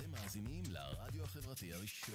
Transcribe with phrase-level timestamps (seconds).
[0.00, 2.14] אתם מאזינים לרדיו החברתי הראשון.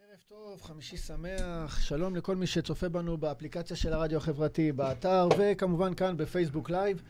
[0.00, 5.94] ערב טוב, חמישי שמח, שלום לכל מי שצופה בנו באפליקציה של הרדיו החברתי, באתר, וכמובן
[5.94, 7.02] כאן בפייסבוק live.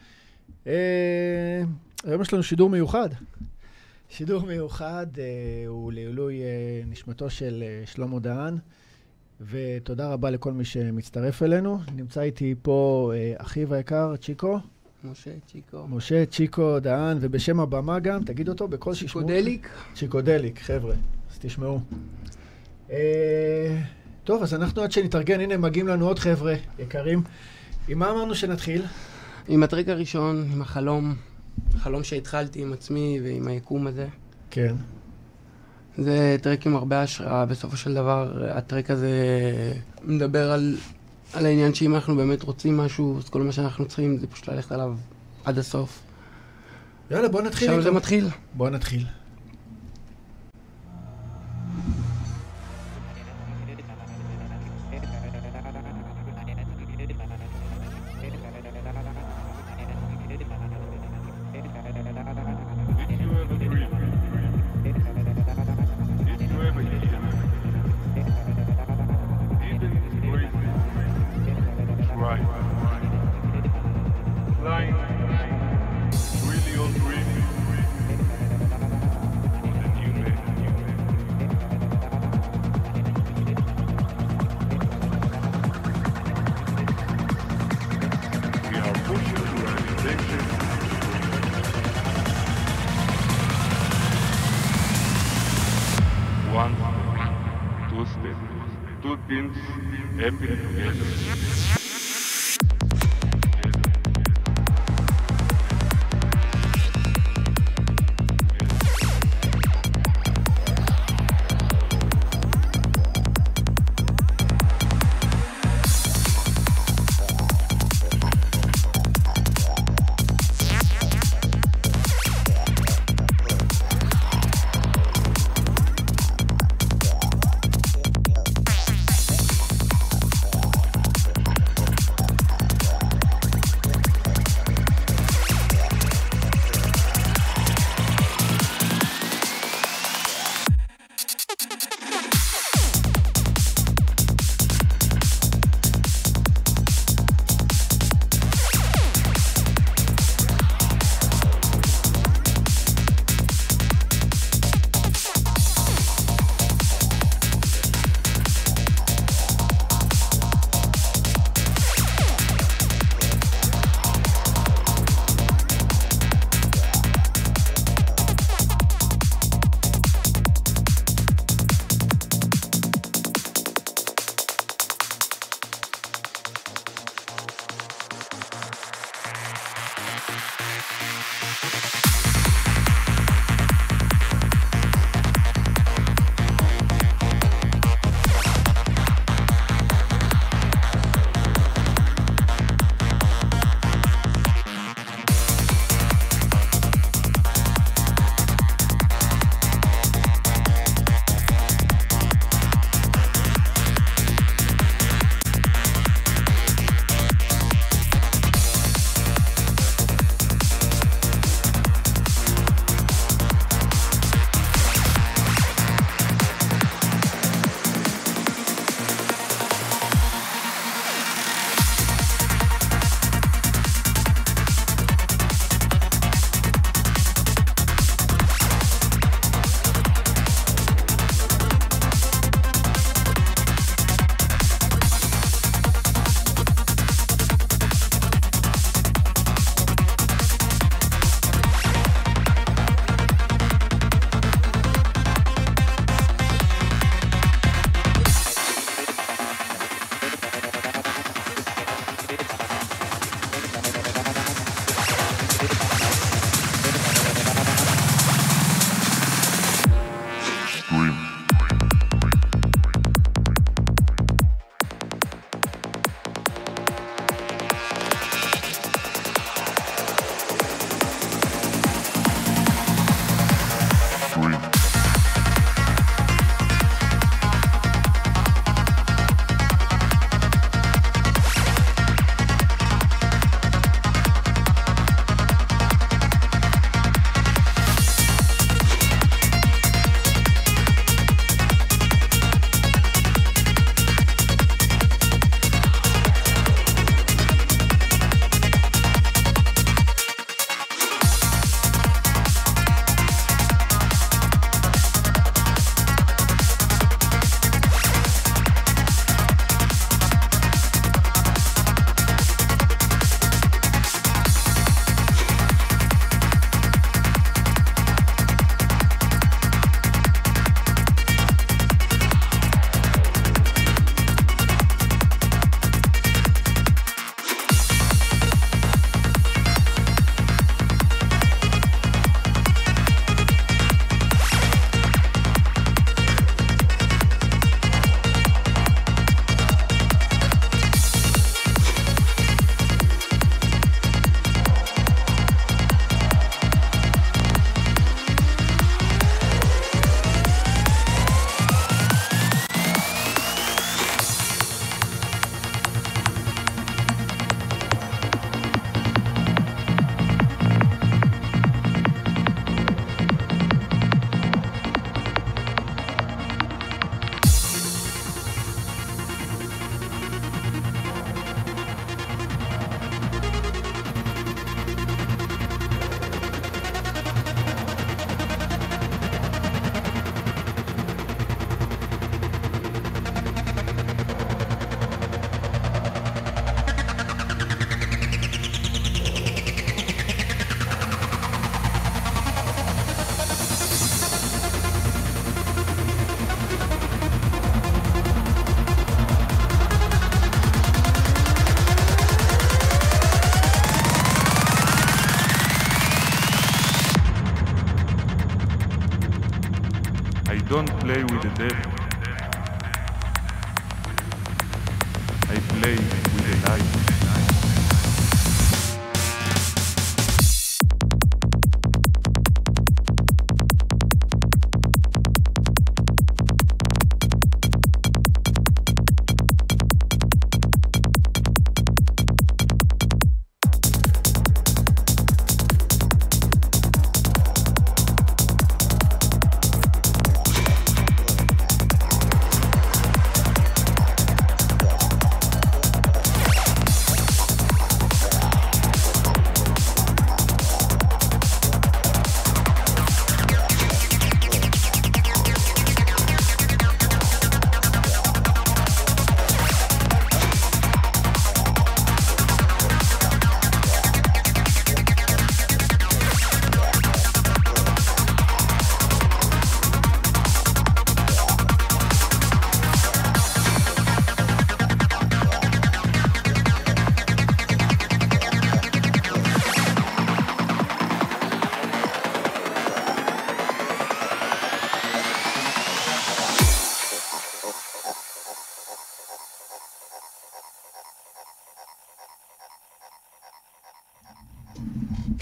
[0.66, 1.62] אה,
[2.04, 3.08] היום יש לנו שידור מיוחד.
[4.08, 5.24] שידור מיוחד אה,
[5.66, 8.58] הוא לעילוי אה, נשמתו של אה, שלמה דהן,
[9.40, 11.78] ותודה רבה לכל מי שמצטרף אלינו.
[11.96, 14.58] נמצא איתי פה אה, אחיו היקר, צ'יקו.
[15.04, 15.86] משה צ'יקו.
[15.88, 19.24] משה צ'יקו דהן, ובשם הבמה גם, תגיד אותו בקול שישמעו.
[19.26, 19.68] צ'יקודליק.
[19.94, 20.94] צ'יקודליק, חבר'ה,
[21.30, 21.80] אז תשמעו.
[22.90, 23.80] אה,
[24.24, 27.22] טוב, אז אנחנו עד שנתארגן, הנה מגיעים לנו עוד חבר'ה יקרים.
[27.88, 28.82] עם מה אמרנו שנתחיל?
[29.48, 31.14] עם הטרק הראשון, עם החלום,
[31.74, 34.06] החלום שהתחלתי עם עצמי ועם היקום הזה.
[34.50, 34.74] כן.
[35.98, 39.10] זה טרק עם הרבה השראה, בסופו של דבר הטרק הזה
[40.04, 40.76] מדבר על,
[41.32, 44.72] על העניין שאם אנחנו באמת רוצים משהו, אז כל מה שאנחנו צריכים זה פשוט ללכת
[44.72, 44.94] עליו
[45.44, 46.02] עד הסוף.
[47.10, 47.82] יאללה, בוא נתחיל עכשיו.
[47.82, 48.28] זה מתחיל.
[48.54, 49.04] בוא נתחיל.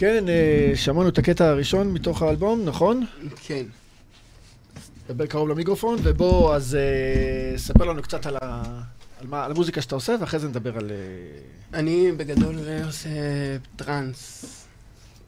[0.05, 3.07] כן, אה, שמענו את הקטע הראשון מתוך האלבום, נכון?
[3.47, 3.65] כן.
[5.09, 8.63] דבר קרוב למיקרופון, ובוא, אז אה, ספר לנו קצת על, ה...
[9.21, 10.91] על, מה, על המוזיקה שאתה עושה, ואחרי זה נדבר על...
[10.91, 12.55] אה, אני בגדול
[12.87, 13.09] עושה
[13.77, 14.45] טראנס.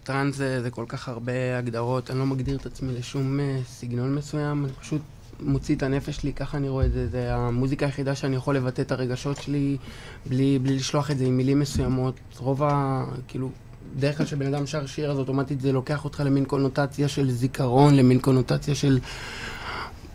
[0.04, 4.64] טראנס זה, זה כל כך הרבה הגדרות, אני לא מגדיר את עצמי לשום סגנון מסוים,
[4.64, 5.02] אני פשוט
[5.40, 8.82] מוציא את הנפש שלי, ככה אני רואה את זה, זה המוזיקה היחידה שאני יכול לבטא
[8.82, 9.76] את הרגשות שלי
[10.26, 12.14] בלי, בלי לשלוח את זה עם מילים מסוימות.
[12.38, 13.04] רוב ה...
[13.28, 13.50] כאילו,
[13.96, 17.96] בדרך כלל כשבן אדם שר שיר, אז אוטומטית זה לוקח אותך למין קונוטציה של זיכרון,
[17.96, 18.98] למין קונוטציה של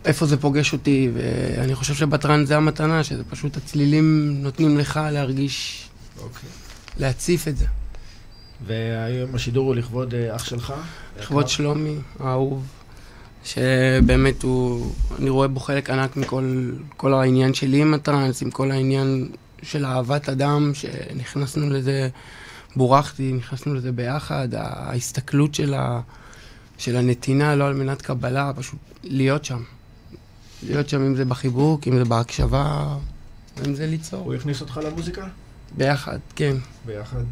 [0.04, 5.88] איפה זה פוגש אותי, ואני חושב שבטראנס זה המתנה, שזה פשוט הצלילים נותנים לך להרגיש,
[6.22, 6.48] אוקיי.
[6.98, 7.66] להציף את זה.
[8.66, 10.74] והיום השידור הוא לכבוד אה, אח שלך.
[11.20, 12.66] לכבוד שלומי, האהוב,
[13.44, 18.70] שבאמת הוא, אני רואה בו חלק ענק מכל כל העניין שלי עם הטראנס, עם כל
[18.70, 19.28] העניין
[19.62, 22.08] של אהבת אדם, שנכנסנו לזה,
[22.76, 26.00] בורחתי, נכנסנו לזה ביחד, ההסתכלות של, ה,
[26.78, 29.62] של הנתינה, לא על מנת קבלה, פשוט להיות שם.
[30.66, 32.96] להיות שם, אם זה בחיבוק, אם זה בהקשבה,
[33.66, 34.24] אם זה ליצור.
[34.24, 35.26] הוא הכניס אותך למוזיקה?
[35.76, 36.56] ביחד, כן.
[36.86, 37.22] ביחד.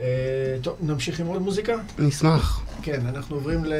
[0.00, 1.72] אה, טוב, נמשיך עם עוד מוזיקה?
[1.98, 2.62] נשמח.
[2.82, 3.72] כן, אנחנו עוברים ל...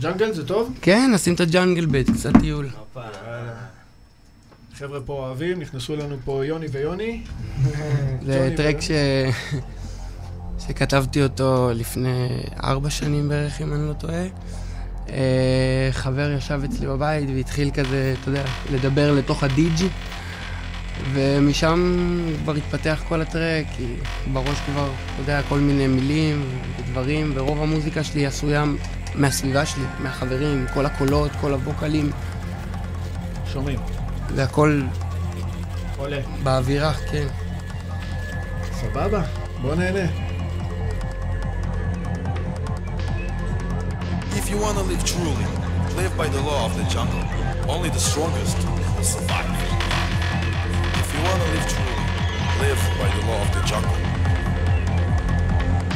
[0.00, 0.78] ג'אנגל, זה טוב?
[0.82, 2.68] כן, נשים את הג'אנגל בית, קצת טיול.
[4.78, 7.22] חבר'ה פה אוהבים, נכנסו לנו פה יוני ויוני.
[8.26, 8.90] זה טרק ש...
[10.66, 12.28] שכתבתי אותו לפני
[12.64, 14.24] ארבע שנים בערך, אם אני לא טועה.
[15.08, 19.88] אה, חבר ישב אצלי בבית והתחיל כזה, אתה יודע, לדבר לתוך הדיג'י,
[21.12, 22.08] ומשם
[22.42, 23.86] כבר התפתח כל הטרק, כי
[24.32, 26.44] בראש כבר, אתה יודע, כל מיני מילים
[26.78, 28.64] ודברים, ורוב המוזיקה שלי עשויה
[29.14, 32.10] מהסביבה שלי, מהחברים, כל הקולות, כל הווקלים,
[33.52, 33.93] שומעים.
[34.35, 34.81] זה הכל
[35.97, 36.19] עולה.
[36.43, 37.27] באווירה, כן.
[38.73, 39.21] סבבה,
[39.61, 40.09] בוא נהנה.
[44.39, 45.47] If you want to live truly,
[45.99, 47.25] live by the law of the jungle.
[47.73, 48.57] Only the strongest
[48.97, 49.51] will survive.
[51.01, 51.99] If you want to live truly,
[52.63, 53.99] live by the law of the jungle.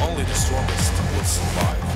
[0.06, 1.87] Only the strongest will survive.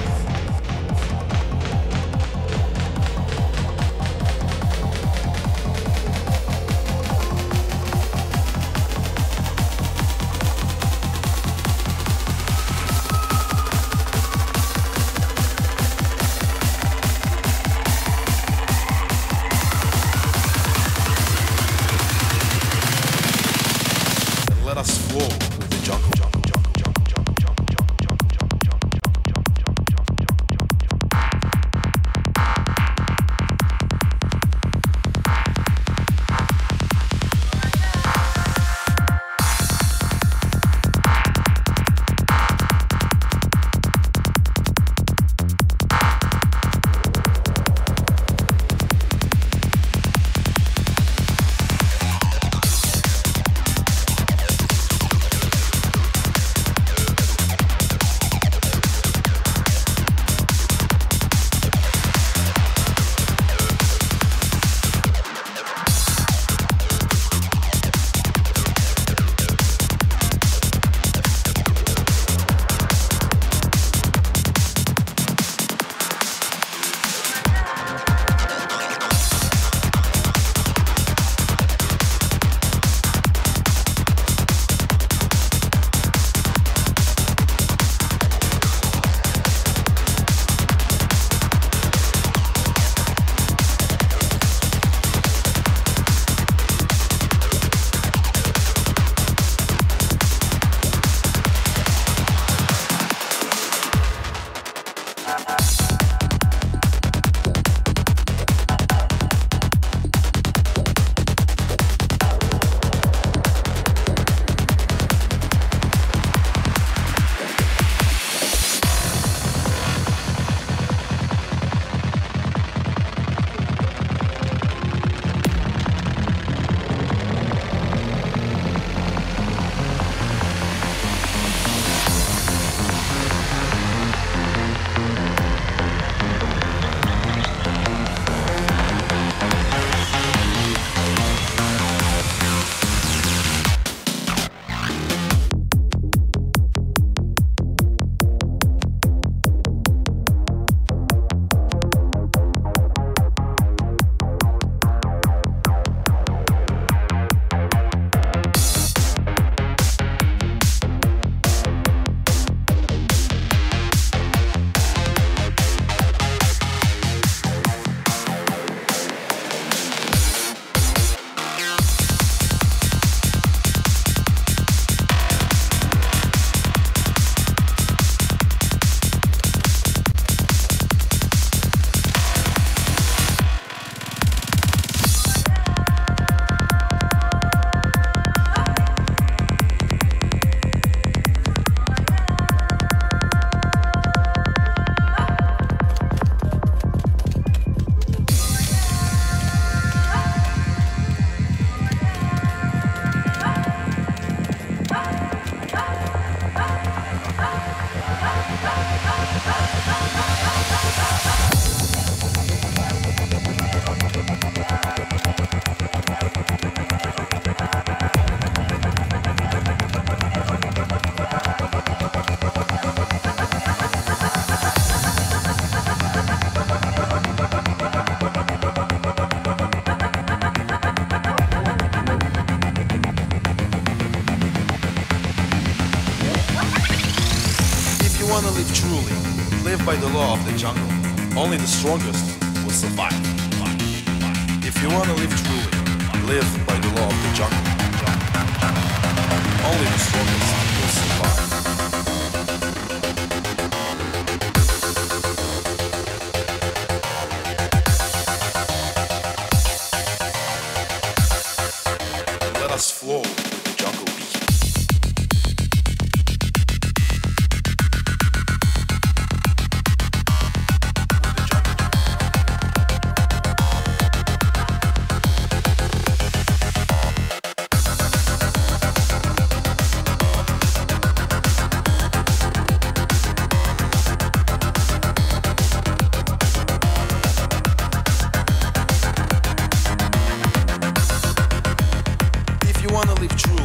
[293.23, 293.62] leave true.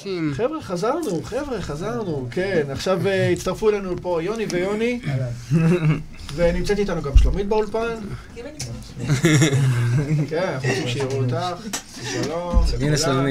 [0.00, 0.32] חדשים.
[0.34, 2.66] חבר'ה, חזרנו, חבר'ה, חזרנו, כן.
[2.70, 5.00] עכשיו אה, הצטרפו אלינו פה יוני ויוני,
[6.34, 7.94] ונמצאת איתנו גם שלומית באולפן.
[10.28, 11.36] כן, אנחנו רוצים שיראו אותך.
[12.02, 13.26] שלום לכולם.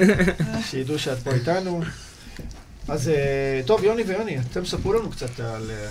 [0.70, 1.82] שידעו שאת פה איתנו.
[2.88, 5.86] אז אה, טוב, יוני ויוני, אתם ספרו לנו קצת על אה,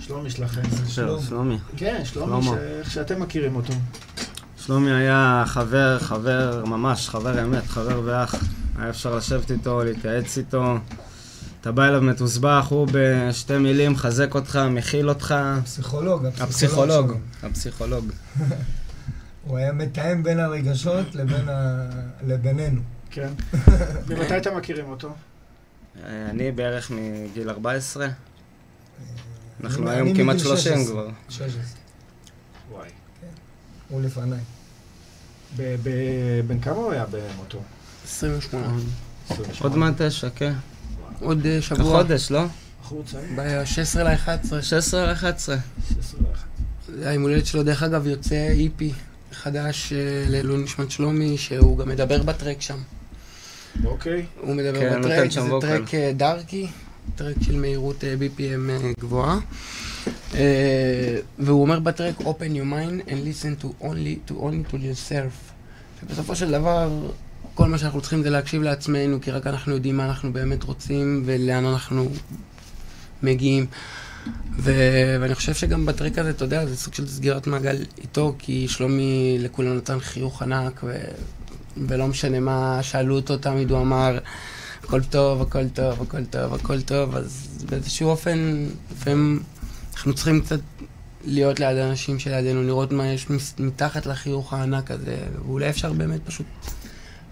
[0.00, 0.62] שלומי שלכם.
[1.28, 1.58] שלומי.
[1.76, 3.72] כן, שלומי, איך שאתם מכירים אותו.
[4.66, 8.34] שלומי היה חבר, חבר ממש, חבר אמת, חבר ואח.
[8.84, 10.78] היה אפשר לשבת איתו, להתייעץ איתו.
[11.60, 15.34] אתה בא אליו מתוסבך, הוא בשתי מילים מחזק אותך, מכיל אותך.
[15.64, 17.48] פסיכולוג, הפסיכולוג, שלו.
[17.48, 18.12] הפסיכולוג.
[19.46, 21.86] הוא היה מתאם בין הרגשות לבין ה...
[22.26, 22.80] לבינינו.
[23.10, 23.28] כן.
[24.08, 25.14] ממתי אתם מכירים אותו?
[26.04, 28.08] אה, אני בערך מגיל 14.
[29.64, 30.92] אנחנו אני היום כמעט 30 16.
[30.92, 31.08] כבר.
[31.28, 31.62] 16.
[32.70, 32.88] וואי.
[33.88, 34.38] הוא לפניי.
[35.56, 37.58] ב- ב- בן כמה הוא היה במותו?
[38.04, 38.78] 28.
[39.60, 40.52] עוד מעט תשע, כן.
[41.20, 41.78] עוד אה, שבוע.
[41.78, 42.44] כחודש, לא?
[42.82, 43.24] בחור צעיר.
[43.36, 44.62] ב-16 ל-11.
[44.62, 45.18] 16 ל-11.
[45.18, 46.48] 16 ואחת.
[47.02, 48.92] היום הולדת שלו, דרך אגב, יוצא איפי
[49.32, 52.78] חדש אה, לעילוי נשמת שלומי, שהוא גם מדבר בטרק שם.
[53.84, 54.24] אוקיי.
[54.40, 55.66] הוא מדבר כן, בטרק, זה ווקל.
[55.66, 56.66] טרק אה, דארקי,
[57.14, 59.38] טרק של מהירות BPM גבוהה.
[61.38, 65.54] והוא אומר בטרק, open your mind and listen to only to only to yourself.
[66.02, 66.88] ובסופו של דבר,
[67.54, 71.22] כל מה שאנחנו צריכים זה להקשיב לעצמנו, כי רק אנחנו יודעים מה אנחנו באמת רוצים
[71.26, 72.08] ולאן אנחנו
[73.22, 73.66] מגיעים.
[74.58, 78.68] ו- ואני חושב שגם בטרק הזה, אתה יודע, זה סוג של סגירת מעגל איתו, כי
[78.68, 81.04] שלומי לכולם נתן חיוך ענק, ו-
[81.88, 84.18] ולא משנה מה שאלו אותו תמיד, הוא אמר,
[84.84, 89.42] הכל טוב, הכל טוב, הכל טוב, הכל טוב, אז באיזשהו אופן, לפעמים
[89.94, 90.60] אנחנו צריכים קצת
[91.24, 93.26] להיות ליד האנשים שלידינו, לראות מה יש
[93.58, 96.46] מתחת לחיוך הענק הזה, ואולי אפשר באמת פשוט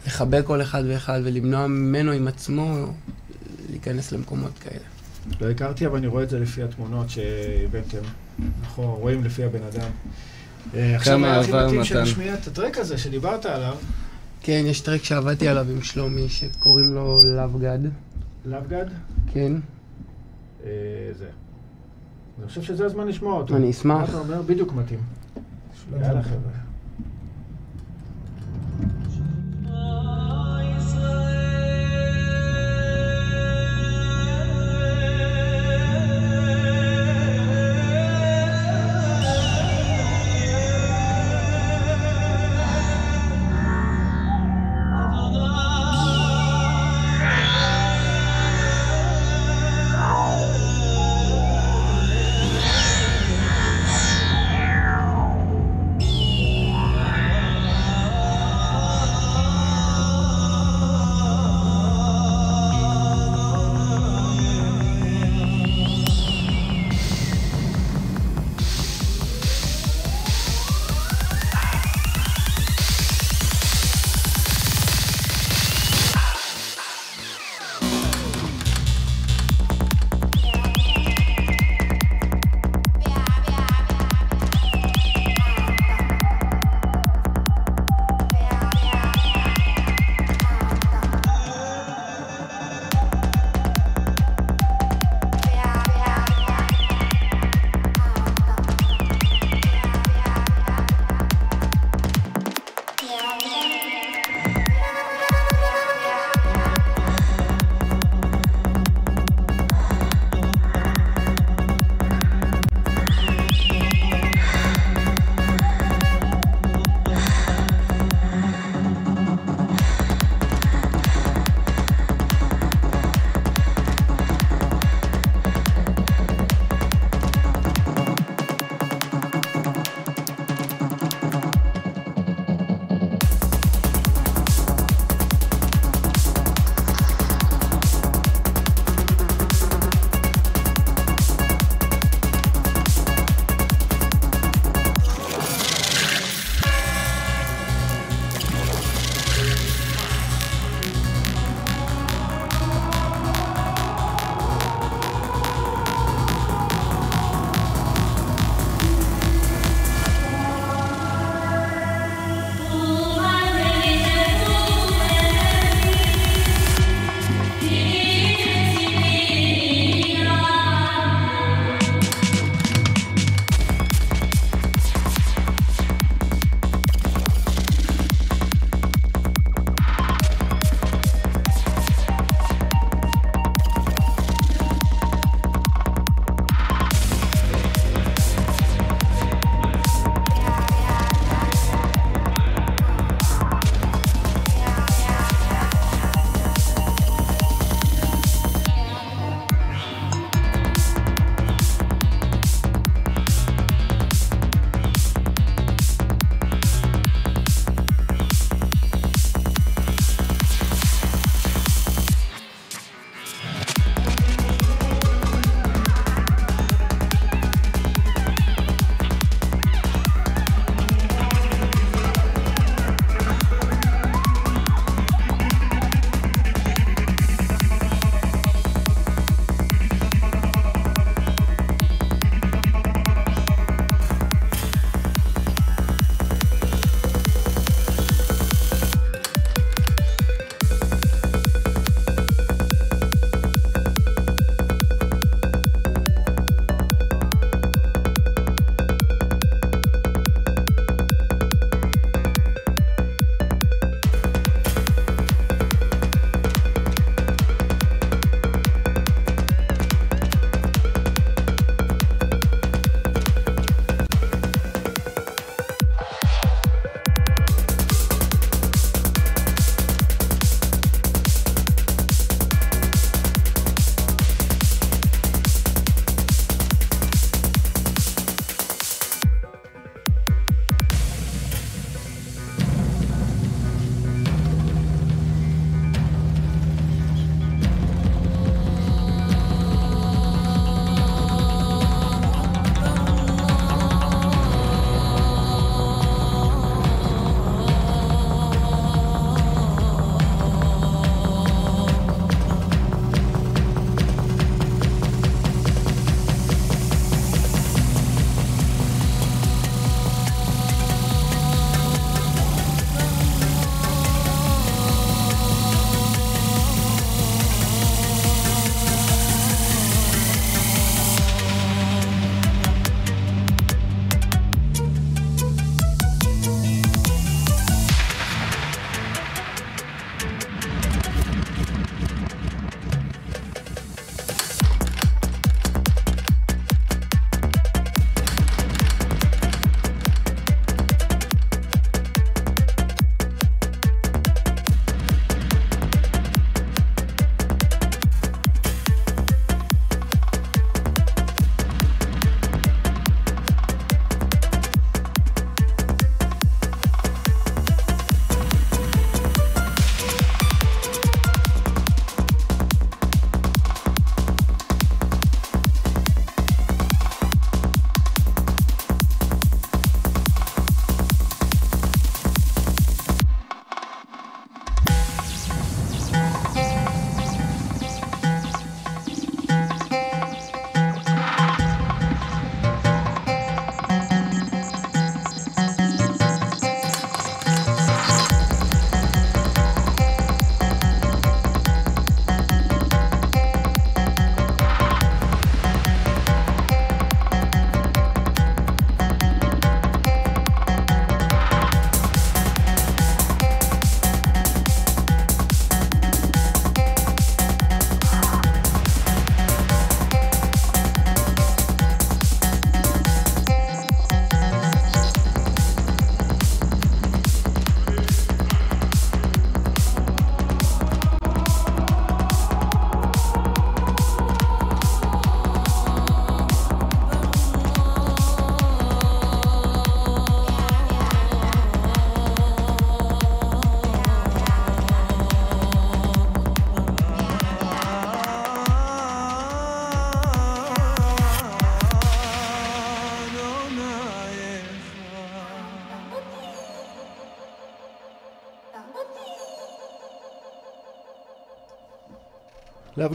[0.06, 2.86] לחבק כל אחד ואחד ולמנוע ממנו עם עצמו
[3.70, 4.84] להיכנס למקומות כאלה.
[5.40, 7.98] לא הכרתי, אבל אני רואה את זה לפי התמונות שהבאתם.
[8.62, 9.90] נכון, רואים לפי הבן אדם.
[10.74, 11.84] אה, עכשיו כמה היה הכי מתאים מתן.
[11.84, 13.76] שנשמיע את הטרק הזה שדיברת עליו.
[14.42, 17.86] כן, יש טרק שעבדתי עליו עם שלומי, שקוראים לו Love God.
[18.48, 18.90] Love God?
[19.32, 19.52] כן.
[20.64, 20.70] אה,
[21.18, 21.26] זה.
[22.38, 23.56] אני חושב שזה הזמן לשמוע אותו.
[23.56, 23.96] אני אשמח.
[23.96, 24.42] מה אתה אומר?
[24.42, 25.00] בדיוק מתאים.
[25.92, 26.71] יאללה חבר'ה.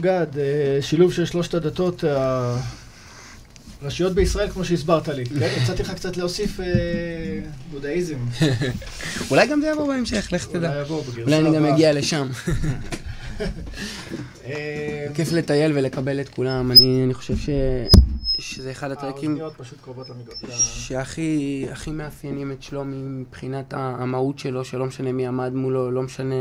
[0.04, 2.04] לאבגד, אה, שילוב של שלושת הדתות
[3.82, 5.24] הראשיות בישראל, כמו שהסברת לי.
[5.40, 6.66] כן, הצעתי לך קצת להוסיף אה,
[7.70, 8.18] בודהיזם.
[9.30, 10.82] אולי גם זה יבוא בהמשך, לך תדע.
[11.22, 11.64] אולי אני גם.
[11.64, 12.28] אגיע לשם.
[14.44, 16.72] אה, כיף לטייל ולקבל את כולם.
[16.72, 17.48] אני חושב ש...
[18.38, 19.38] שזה אחד הטרקים.
[20.50, 26.34] שהכי הכי מאפיינים את שלומי מבחינת המהות שלו, שלא משנה מי עמד מולו, לא משנה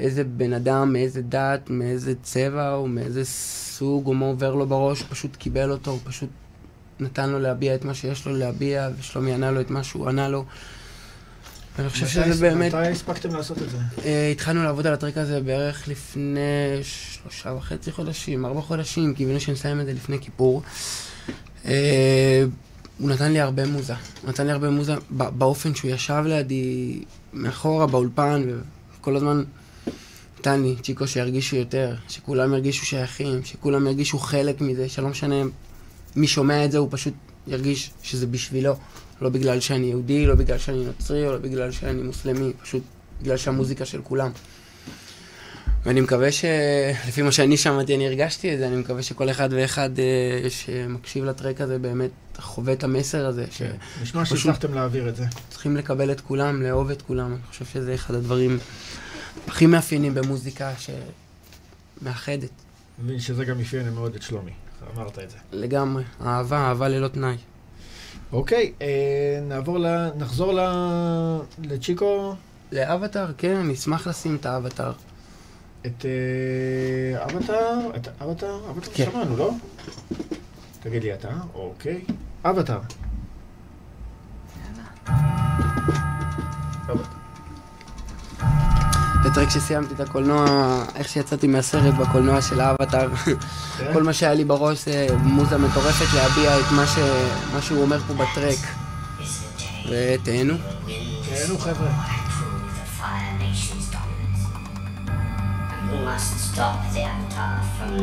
[0.00, 5.00] איזה בן אדם, מאיזה דת, מאיזה צבע או מאיזה סוג או מה עובר לו בראש,
[5.00, 6.28] הוא פשוט קיבל אותו, הוא פשוט
[7.00, 10.28] נתן לו להביע את מה שיש לו להביע, ושלומי ענה לו את מה שהוא ענה
[10.28, 10.44] לו.
[11.78, 12.74] ואני חושב שזה באמת...
[12.74, 13.78] מתי הספקתם לעשות את זה?
[14.04, 19.80] אה, התחלנו לעבוד על הטרק הזה בערך לפני שלושה וחצי חודשים, ארבע חודשים, קיווינו שנסיים
[19.80, 20.62] את זה לפני כיפור.
[21.64, 22.44] אה,
[22.98, 23.94] הוא נתן לי הרבה מוזה.
[24.22, 27.00] הוא נתן לי הרבה מוזה באופן שהוא ישב לידי
[27.32, 28.42] מאחורה באולפן,
[28.98, 29.42] וכל הזמן
[30.40, 35.36] נתן לי, צ'יקו, שירגישו יותר, שכולם ירגישו שייכים, שכולם ירגישו חלק מזה, שלא משנה
[36.16, 37.14] מי שומע את זה, הוא פשוט
[37.46, 38.74] ירגיש שזה בשבילו.
[39.20, 42.82] לא בגלל שאני יהודי, לא בגלל שאני נוצרי, או לא בגלל שאני מוסלמי, פשוט
[43.22, 44.30] בגלל שהמוזיקה של כולם.
[45.86, 46.44] ואני מקווה ש...
[47.08, 51.24] לפי מה שאני שמעתי, אני הרגשתי את זה, אני מקווה שכל אחד ואחד אה, שמקשיב
[51.24, 53.70] לטרק הזה באמת חווה את המסר הזה, כן.
[54.02, 55.24] נשמע פשוט- שהצלחתם להעביר את זה.
[55.48, 57.26] שצריכים לקבל את כולם, לאהוב את כולם.
[57.32, 58.58] אני חושב שזה אחד הדברים
[59.48, 60.72] הכי מאפיינים במוזיקה
[62.00, 62.50] שמאחדת.
[62.98, 64.52] מבין שזה גם אפיין מאוד את שלומי.
[64.96, 65.36] אמרת את זה.
[65.52, 66.04] לגמרי.
[66.26, 67.36] אהבה, אהבה ללא תנאי.
[68.32, 69.86] אוקיי, אה, נעבור ל...
[70.16, 70.60] נחזור ל...
[71.62, 72.34] לצ'יקו,
[72.72, 74.92] לאבטאר, כן, אני אשמח לשים את האבטאר.
[75.86, 79.04] את אה, אבטאר, את אבטאר, אבטאר כן.
[79.10, 79.50] שמענו, לא?
[80.80, 82.04] תגיד לי אתה, אוקיי.
[82.44, 82.80] אבטאר.
[86.86, 86.92] זה
[89.34, 90.46] טרק שסיימתי את הקולנוע,
[90.94, 93.16] איך שיצאתי מהסרט בקולנוע של האבטאר.
[93.16, 93.92] כן?
[93.92, 96.98] כל מה שהיה לי בראש זה מוזה מטורפת להביע את מה, ש...
[97.54, 98.58] מה שהוא אומר פה בטרק.
[99.90, 100.54] ותהנו.
[101.28, 101.88] תהנו חבר'ה.
[103.00, 104.42] fire nation's dominance.
[105.72, 107.94] And you must stop the Avatar from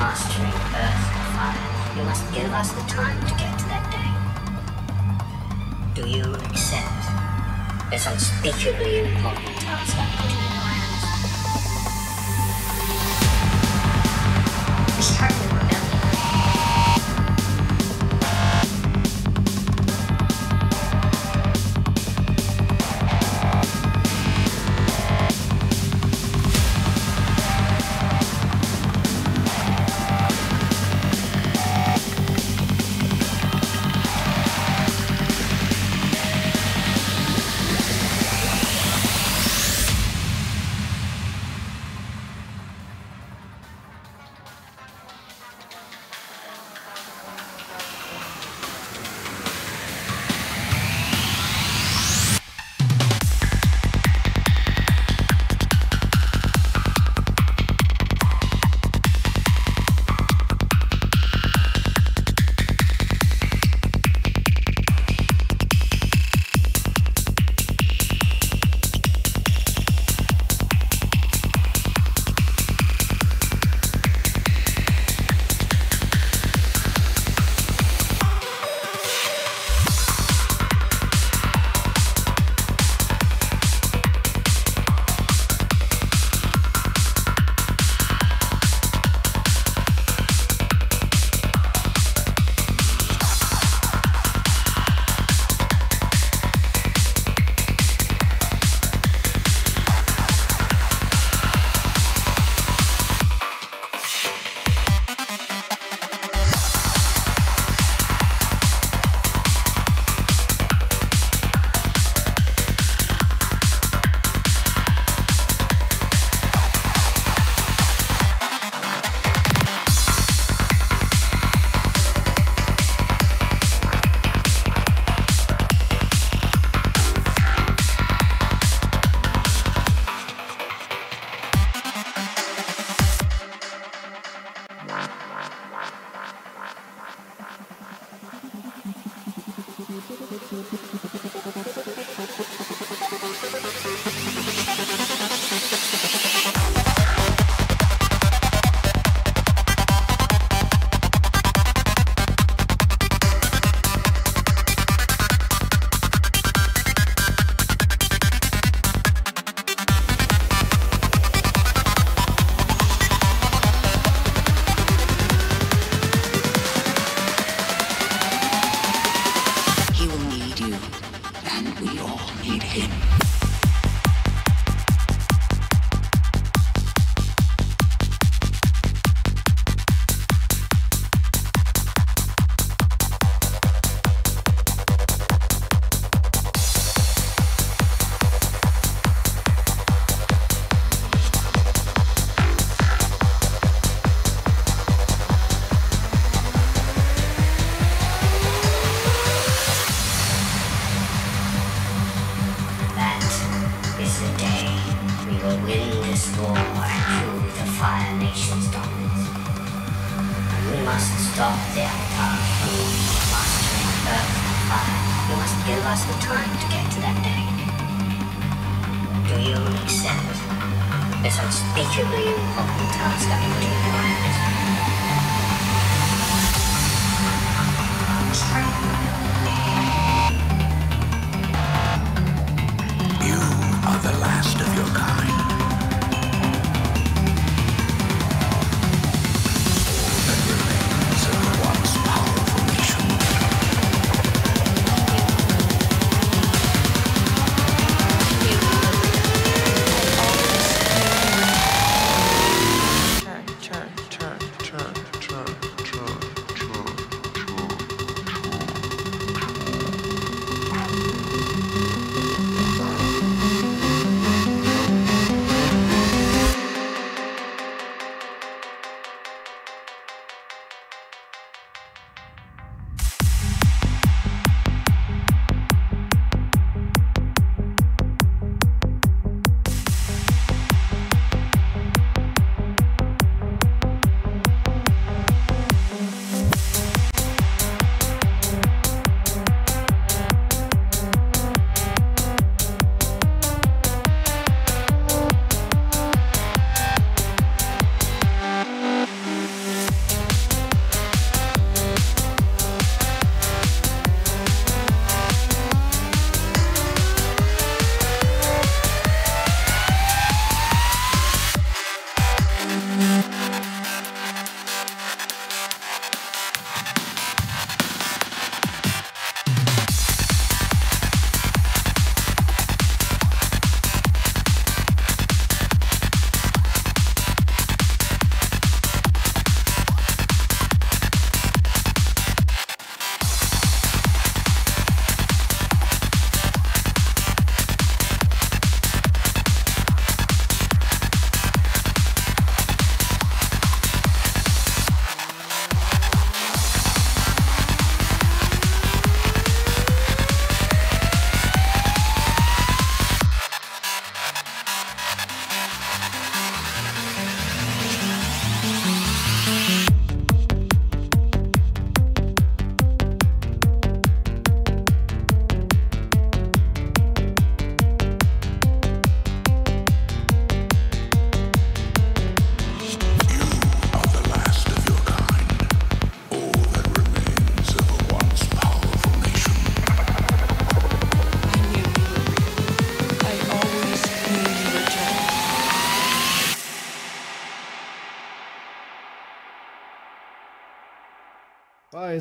[0.00, 1.68] mastering Earth and fire.
[1.96, 4.10] You must give us the time to get to that day.
[5.96, 7.27] Do you accept
[7.90, 10.22] It's unspeakably important aspect
[15.38, 15.47] between.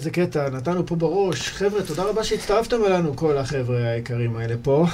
[0.08, 1.50] איזה קטע, נתנו פה בראש.
[1.50, 4.86] חבר'ה, תודה רבה שהצטרפתם אלינו, כל החבר'ה היקרים האלה פה.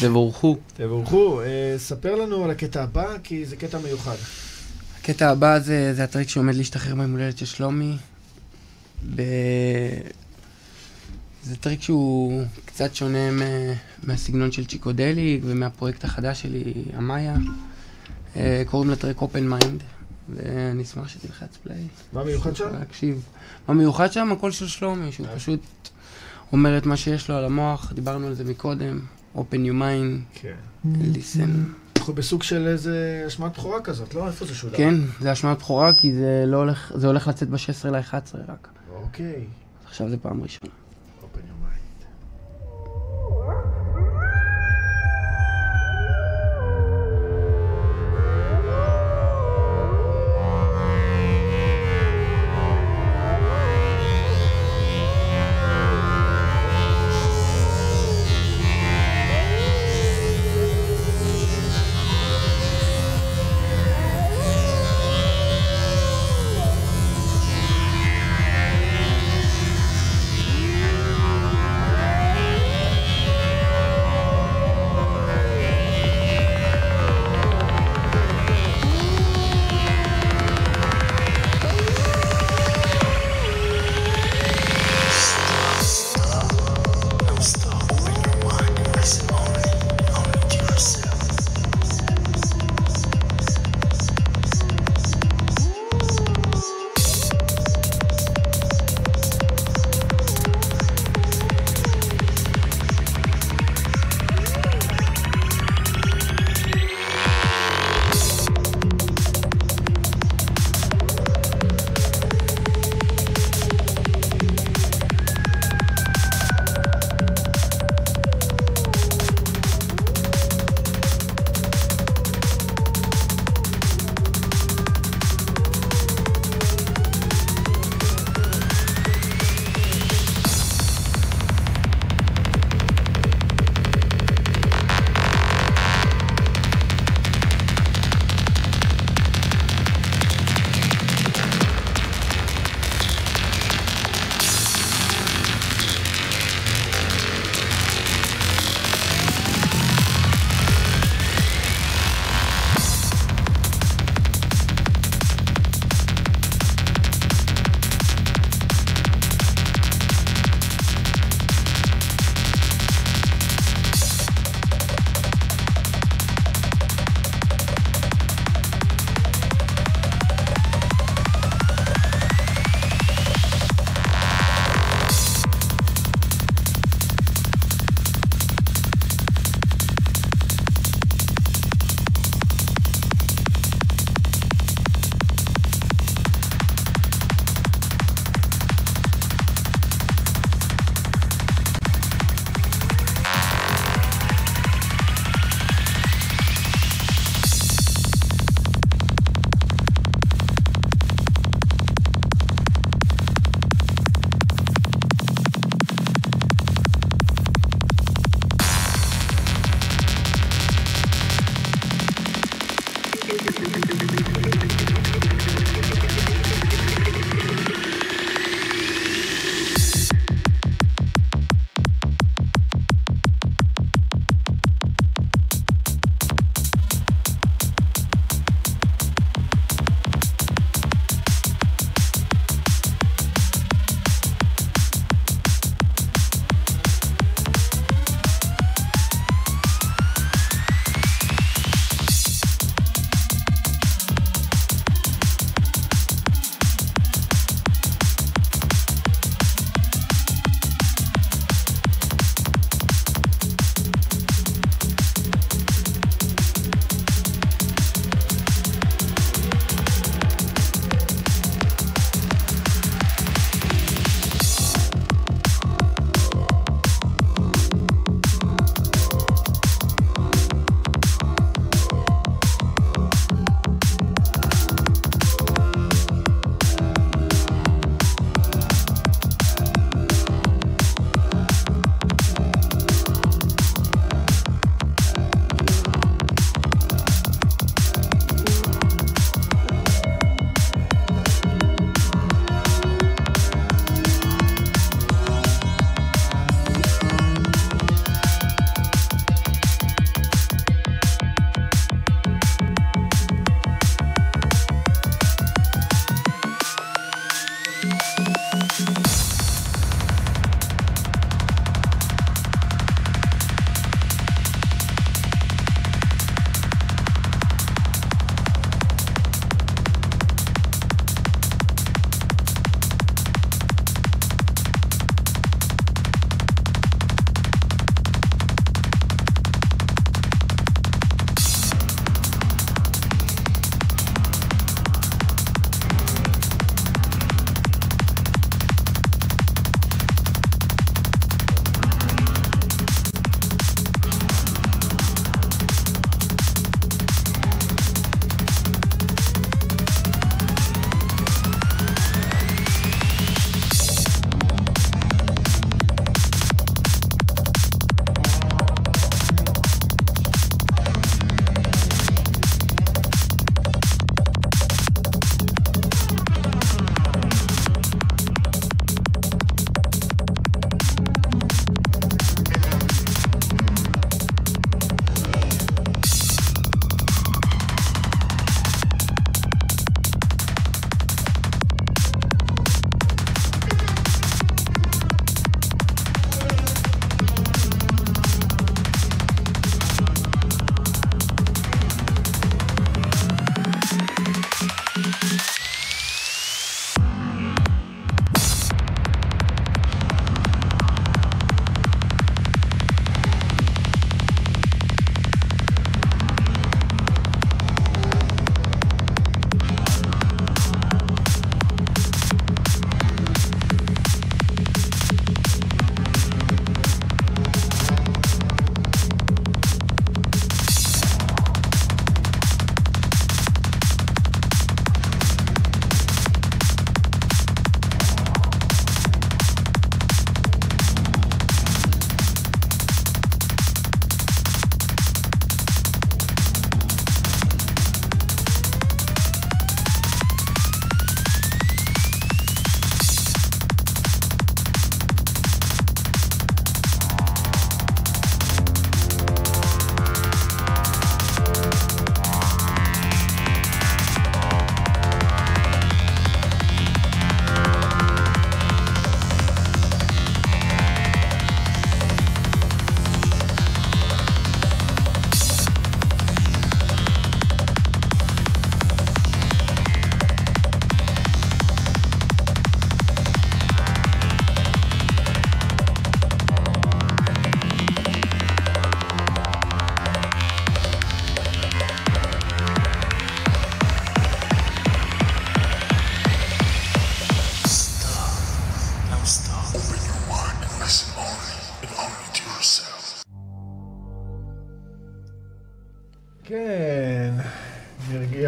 [0.00, 0.56] תבורכו.
[0.76, 1.40] תבורכו.
[1.40, 4.16] אה, ספר לנו על הקטע הבא, כי זה קטע מיוחד.
[5.00, 7.96] הקטע הבא זה, זה ה track שעומד להשתחרר ביום הולדת של שלומי.
[9.14, 9.22] ב...
[11.42, 13.40] זה track שהוא קצת שונה מ...
[14.02, 17.36] מהסגנון של צ'יקודליק ומהפרויקט החדש שלי, המאיה.
[18.36, 19.82] אה, קוראים ל track Open Mind,
[20.28, 21.86] ואני אשמח שתלחץ פליי.
[22.12, 22.72] מה מיוחד שם?
[22.78, 23.22] להקשיב.
[23.68, 24.32] מה מיוחד שם?
[24.32, 25.60] הקול של שלומי, שהוא פשוט
[26.52, 29.00] אומר את מה שיש לו על המוח, דיברנו על זה מקודם.
[29.36, 30.54] open your mind, כן.
[30.84, 31.48] listen.
[31.96, 34.26] אנחנו בסוג של איזה אשמת בכורה כזאת, לא?
[34.26, 34.76] איפה זה שודר?
[34.76, 36.64] כן, זה אשמת בכורה, כי זה לא
[36.94, 38.68] זה הולך לצאת ב-16 ל-11 רק.
[38.94, 39.44] אוקיי.
[39.86, 40.72] עכשיו זה פעם ראשונה.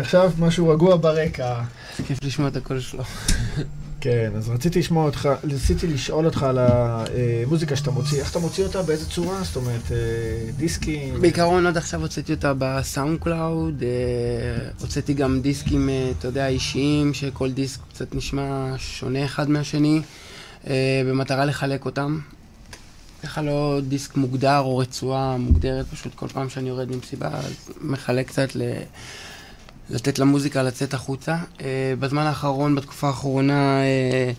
[0.09, 1.61] עכשיו משהו רגוע ברקע.
[2.07, 3.05] כיף לשמוע את הקול שלו.
[4.01, 8.65] כן, אז רציתי לשמוע אותך, רציתי לשאול אותך על המוזיקה שאתה מוציא, איך אתה מוציא
[8.65, 9.43] אותה, באיזה צורה?
[9.43, 9.97] זאת אומרת, אה,
[10.57, 11.21] דיסקים?
[11.21, 17.15] בעיקרון עד עכשיו הוצאתי אותה ב SoundCloud, אה, הוצאתי גם דיסקים, אה, אתה יודע, אישיים,
[17.15, 20.01] שכל דיסק קצת נשמע שונה אחד מהשני,
[20.67, 22.21] אה, במטרה לחלק אותם.
[23.23, 28.29] ככה לא דיסק מוגדר או רצועה מוגדרת, פשוט כל פעם שאני יורד ממסיבה, אז מחלק
[28.29, 28.63] קצת ל...
[29.91, 31.37] לתת למוזיקה לצאת החוצה.
[31.61, 31.67] אה,
[31.99, 34.33] בזמן האחרון, בתקופה האחרונה, אה,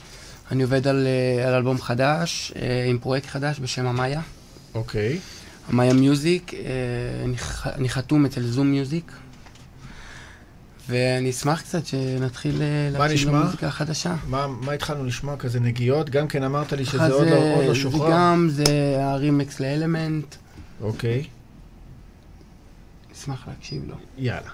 [0.52, 4.22] אני עובד על, אה, על אלבום חדש, אה, עם פרויקט חדש בשם המאיה.
[4.76, 5.20] אוקיי.
[5.70, 6.52] המאיה מיוזיק,
[7.26, 9.12] אני, ח- אני חתום אצל זום מיוזיק,
[10.90, 13.30] ואני אשמח קצת שנתחיל להקשיב?
[13.30, 14.16] למוזיקה החדשה.
[14.28, 16.10] מה, מה התחלנו לשמוע כזה נגיעות?
[16.10, 18.12] גם כן אמרת לי שזה עוד לא, זה- עוד לא זה שוחרר.
[18.12, 18.64] גם, זה
[19.00, 20.36] הרימקס לאלמנט,
[20.82, 21.24] אוקיי,
[23.16, 23.96] אשמח להקשיב לו.
[24.18, 24.50] יאללה.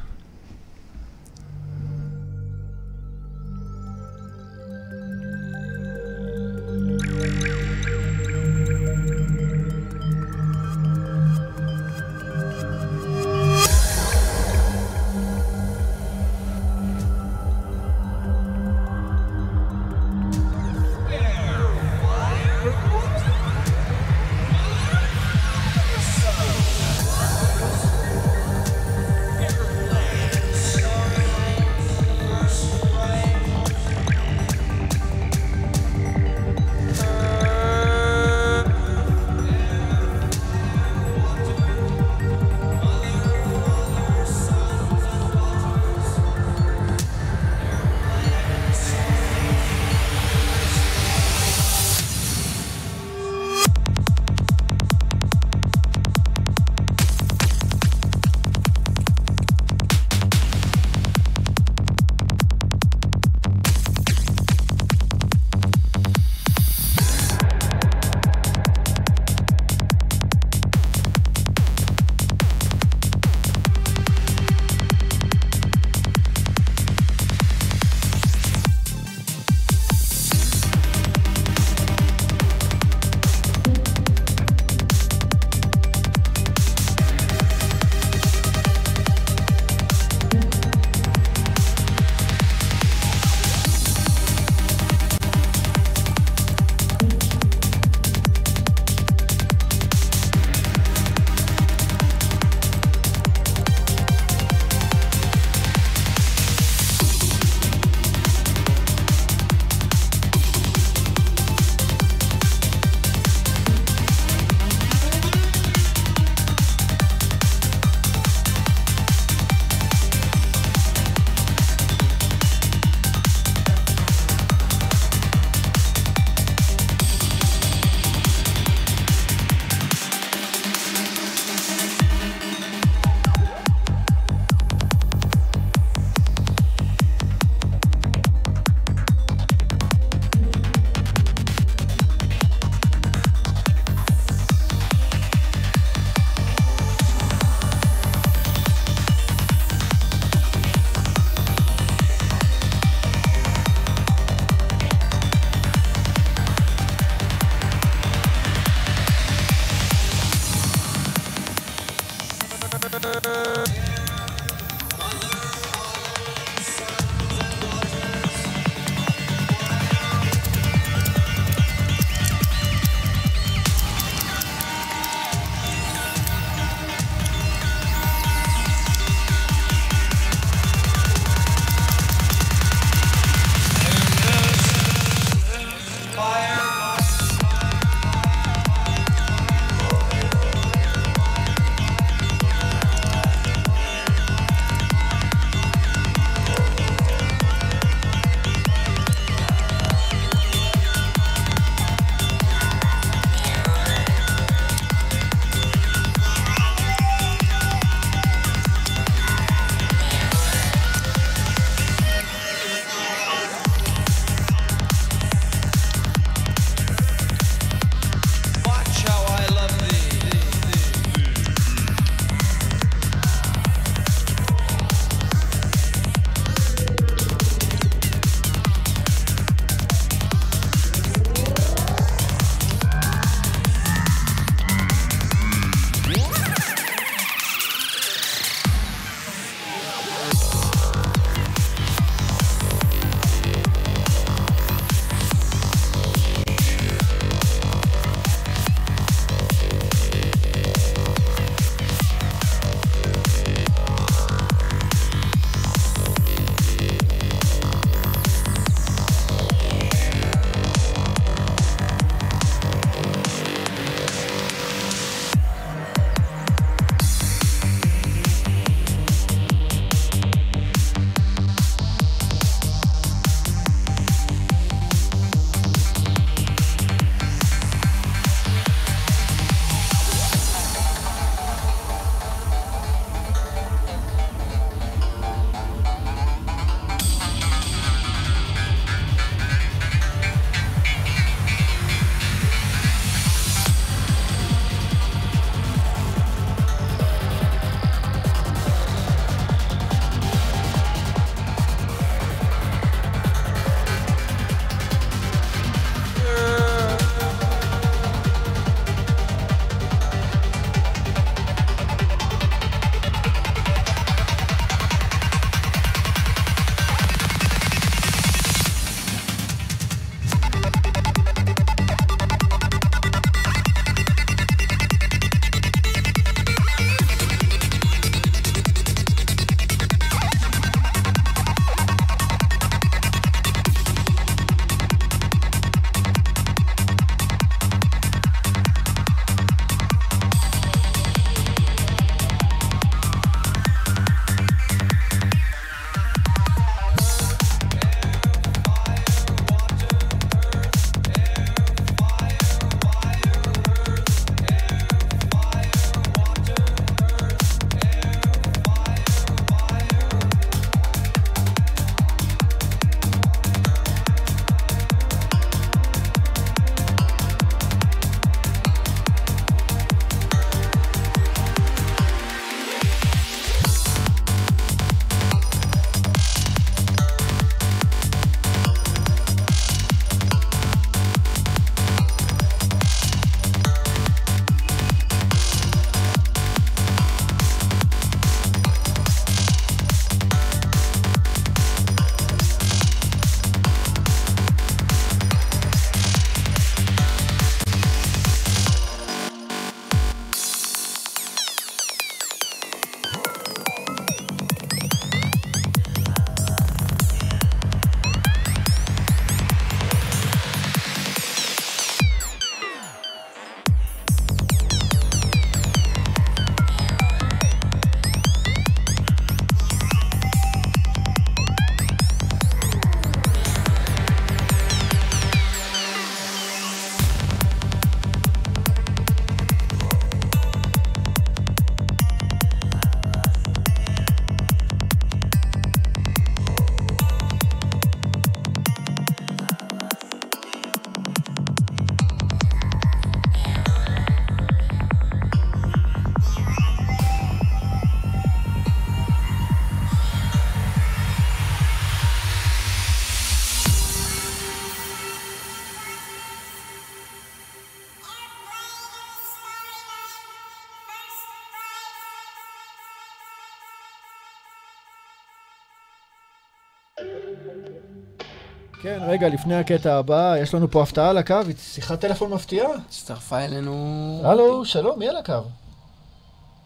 [469.07, 472.69] רגע, לפני הקטע הבא, יש לנו פה הפתעה על הקו, שיחת טלפון מפתיעה.
[472.87, 474.21] הצטרפה אלינו...
[474.23, 475.33] הלו, שלום, מי על הקו?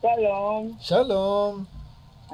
[0.02, 1.64] שלום, שלום.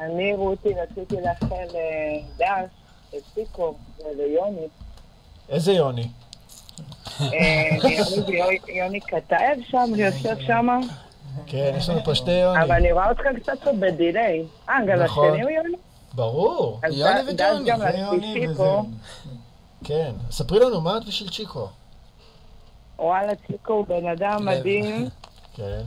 [0.01, 2.69] אני רותי, רציתי לאחל לדש,
[3.13, 4.67] לציקו וליוני.
[5.49, 6.07] איזה יוני?
[7.21, 7.27] אה,
[8.67, 10.67] יוני כתב שם, יושב שם,
[11.45, 12.63] כן, יש לנו פה שתי יוני.
[12.63, 14.43] אבל אני רואה אתכם קצת פה בדיליי.
[14.69, 15.29] אה, גם נכון.
[15.29, 15.75] השני הוא יוני?
[16.13, 16.79] ברור.
[16.83, 18.45] אז יוני וג'וני.
[19.85, 20.11] כן.
[20.31, 21.67] ספרי לנו מה את בשביל צ'יקו.
[22.99, 24.59] וואלה, ציקו הוא בן אדם לב.
[24.59, 25.09] מדהים,
[25.55, 25.81] כן.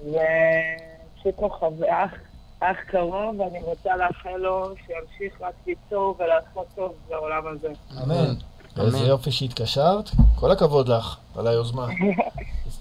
[0.00, 2.10] וצ'יקו חבר, אח,
[2.60, 7.68] אח קרוב, ואני רוצה לאחל לו שימשיך רק ליצור ולעשות טוב לעולם הזה.
[8.02, 8.34] אמן.
[8.80, 10.10] איזה יופי שהתקשרת.
[10.34, 11.86] כל הכבוד לך על היוזמה.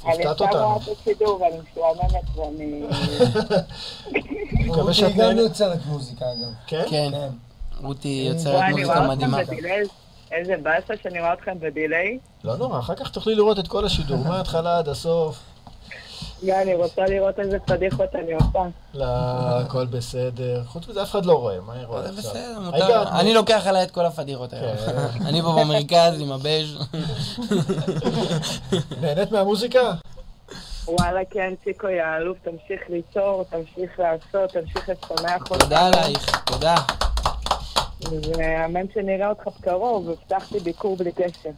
[0.06, 0.78] אני הפתעת אותנו.
[0.78, 2.84] את השידור ואני משועממת ואני...
[4.56, 5.38] אני רותי גם.
[5.38, 6.54] יוצרת מוזיקה אגב.
[6.68, 6.84] כן?
[6.90, 7.30] כן, כן.
[7.86, 9.38] רותי יוצרת אני מוזיקה מדהימה.
[10.32, 12.20] איזה באסה שאני רואה אתכם בדיליי.
[12.44, 15.40] לא נורא, אחר כך תוכלי לראות את כל השידור, מההתחלה עד הסוף.
[16.44, 18.60] לא, אני רוצה לראות איזה פדיחות אני עושה.
[18.94, 19.06] לא,
[19.60, 20.64] הכל בסדר.
[20.66, 22.16] חוץ מזה אף אחד לא רואה, מה אני רואה עכשיו?
[22.18, 24.76] בסדר, אני לוקח עליי את כל הפדיחות היום.
[24.78, 24.98] כן.
[25.28, 26.78] אני פה במרכז עם הבז'.
[29.02, 29.92] נהנית מהמוזיקה?
[30.88, 35.58] וואלה, כן, ציקו יא אלוף, תמשיך ליצור, תמשיך לעשות, תמשיך לשמח אותנו.
[35.58, 36.76] תודה עלייך, תודה.
[38.38, 41.50] ואמן שנראה אותך בקרוב, הבטחתי ביקור בלי קשר.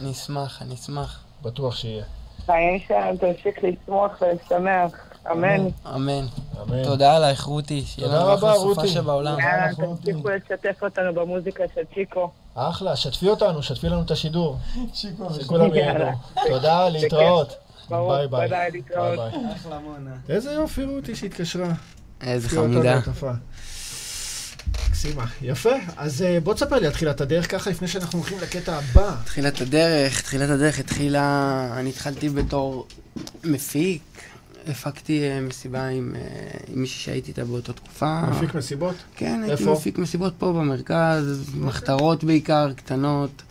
[0.00, 1.24] אני אשמח, אני אשמח.
[1.42, 2.04] בטוח שיהיה.
[2.46, 5.14] חיים שם, תמשיך לשמוח ולשמח.
[5.32, 5.68] אמן.
[5.94, 6.26] אמן.
[6.62, 6.84] אמן.
[6.84, 7.82] תודה עלייך, רותי.
[7.86, 8.88] שיהיה תודה לנו רבה, רותי.
[8.88, 9.38] שבעולם.
[9.40, 12.30] יאללה, תמשיכו לשתף אותנו במוזיקה של צ'יקו.
[12.54, 14.56] אחלה, שתפי אותנו, שתפי לנו את השידור.
[14.94, 16.10] שיקו שכולם ייהנו.
[16.48, 17.54] תודה, להתראות.
[17.90, 18.48] ביי ביי.
[18.48, 19.18] ביי, להתראות.
[19.18, 19.52] ביי.
[19.56, 20.16] אחלה מונה.
[20.28, 21.68] איזה יופי רותי שהתקשרה.
[22.20, 23.00] איזה חמודה.
[24.88, 25.24] מקסימה.
[25.42, 25.74] יפה.
[25.96, 29.14] אז אה, בוא תספר לי על תחילת הדרך ככה, לפני שאנחנו הולכים לקטע הבא.
[29.24, 32.86] תחילת הדרך, תחילת הדרך התחילה, אני התחלתי בתור
[33.44, 34.02] מפיק,
[34.66, 36.20] הפקתי אה, מסיבה עם, אה,
[36.68, 38.20] עם מישהי שהייתי איתה באותה תקופה.
[38.30, 38.94] מפיק מסיבות?
[39.16, 39.72] כן, הייתי איפה?
[39.72, 43.42] מפיק מסיבות פה במרכז, מחתרות בעיקר, קטנות.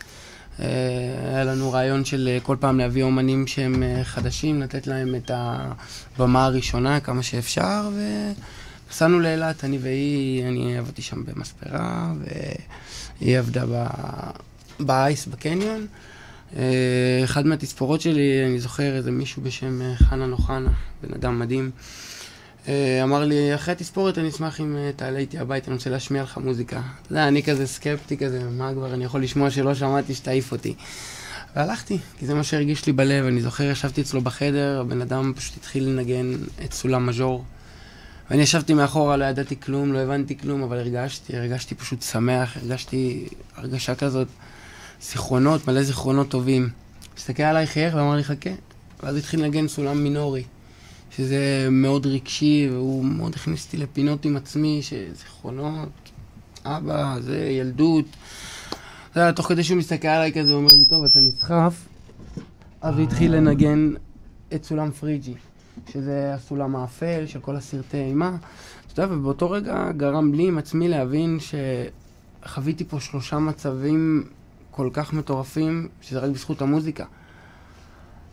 [0.58, 7.00] היה לנו רעיון של כל פעם להביא אומנים שהם חדשים, לתת להם את הבמה הראשונה
[7.00, 7.88] כמה שאפשר,
[8.94, 12.12] ונסענו לאילת, אני והיא, אני עבדתי שם במספרה,
[13.20, 13.86] והיא עבדה ב...
[14.80, 15.86] באייס בקניון.
[16.56, 20.70] אה, אחד מהתספורות שלי, אני זוכר איזה מישהו בשם אה, חנן אוחנה,
[21.02, 21.70] בן אדם מדהים.
[22.68, 26.38] אה, אמר לי, אחרי התספורת אני אשמח אם תעלה איתי הביתה, אני רוצה להשמיע לך
[26.38, 26.76] מוזיקה.
[26.76, 30.74] אתה יודע, אני כזה סקפטי כזה, מה כבר אני יכול לשמוע שלא שמעתי שתעיף אותי.
[31.56, 33.26] והלכתי, כי זה מה שהרגיש לי בלב.
[33.26, 36.32] אני זוכר, ישבתי אצלו בחדר, הבן אדם פשוט התחיל לנגן
[36.64, 37.44] את סולם מז'ור.
[38.30, 43.28] ואני ישבתי מאחורה, לא ידעתי כלום, לא הבנתי כלום, אבל הרגשתי, הרגשתי פשוט שמח, הרגשתי
[43.56, 44.28] הרגשה כזאת,
[45.02, 46.68] זיכרונות, מלא זיכרונות טובים.
[47.16, 48.50] הסתכל עליי, חייך ואמר לי, חכה.
[49.02, 50.42] ואז התחיל לנגן סולם מינורי,
[51.16, 55.88] שזה מאוד רגשי, והוא מאוד הכניס אותי לפינות עם עצמי, שזיכרונות,
[56.64, 58.04] אבא, זה, ילדות.
[59.10, 61.74] אתה יודע, תוך כדי שהוא מסתכל עליי כזה, הוא אומר לי, טוב, אתה נסחף.
[62.80, 63.90] אז התחיל לנגן
[64.54, 65.34] את סולם פריג'י,
[65.92, 68.36] שזה הסולם האפל של כל הסרטי אימה.
[68.92, 71.38] אתה יודע, ובאותו רגע גרם לי עם עצמי להבין
[72.44, 74.24] שחוויתי פה שלושה מצבים
[74.70, 77.04] כל כך מטורפים, שזה רק בזכות המוזיקה.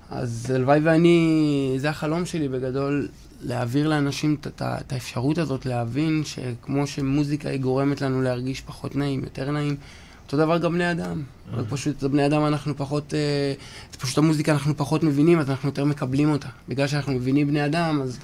[0.10, 3.08] אז הלוואי ואני, זה החלום שלי בגדול,
[3.42, 4.62] להעביר לאנשים את-
[4.92, 9.76] האפשרות הזאת, להבין שכמו שמוזיקה היא גורמת לנו להרגיש פחות נעים, יותר נעים,
[10.34, 11.24] אותו דבר גם בני אדם.
[11.54, 13.54] רק פשוט, בני אדם אנחנו פחות, אה,
[14.00, 16.48] פשוט המוזיקה אנחנו פחות מבינים, אז אנחנו יותר מקבלים אותה.
[16.70, 18.20] בגלל שאנחנו מבינים בני אדם, אז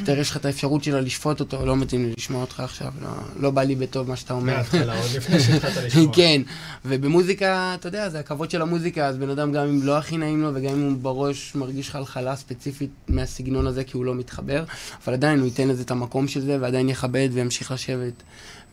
[0.00, 3.08] יותר יש לך את האפשרות שלה לשפוט אותו, לא מתאים לי לשמוע אותך עכשיו, לא,
[3.40, 4.54] לא בא לי בטוב מה שאתה אומר.
[4.54, 6.14] מההתחלה, עוד לפני שהתחלת לשמוע.
[6.14, 6.42] כן,
[6.84, 10.42] ובמוזיקה, אתה יודע, זה הכבוד של המוזיקה, אז בן אדם גם אם לא הכי נעים
[10.42, 14.64] לו, וגם אם הוא בראש מרגיש חלחלה ספציפית מהסגנון הזה, כי הוא לא מתחבר,
[15.04, 18.22] אבל עדיין הוא ייתן לזה את המקום של זה, ועדיין יכבד וימשיך לשבת.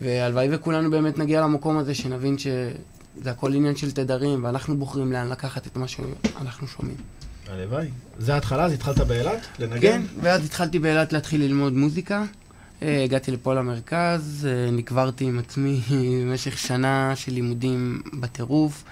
[0.01, 5.29] והלוואי וכולנו באמת נגיע למקום הזה, שנבין שזה הכל עניין של תדרים, ואנחנו בוחרים לאן
[5.29, 6.97] לקחת את מה שאנחנו שומעים.
[7.49, 7.87] הלוואי.
[8.19, 9.47] זה ההתחלה, אז התחלת באילת?
[9.59, 9.81] לנגן?
[9.81, 12.23] כן, ואז התחלתי באילת להתחיל ללמוד מוזיקה.
[12.83, 15.81] אה, הגעתי לפה למרכז, אה, נקברתי עם עצמי
[16.21, 18.83] במשך שנה של לימודים בטירוף.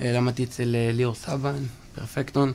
[0.00, 1.62] אה, למדתי אצל ליאור סבן,
[1.94, 2.52] פרפקטון.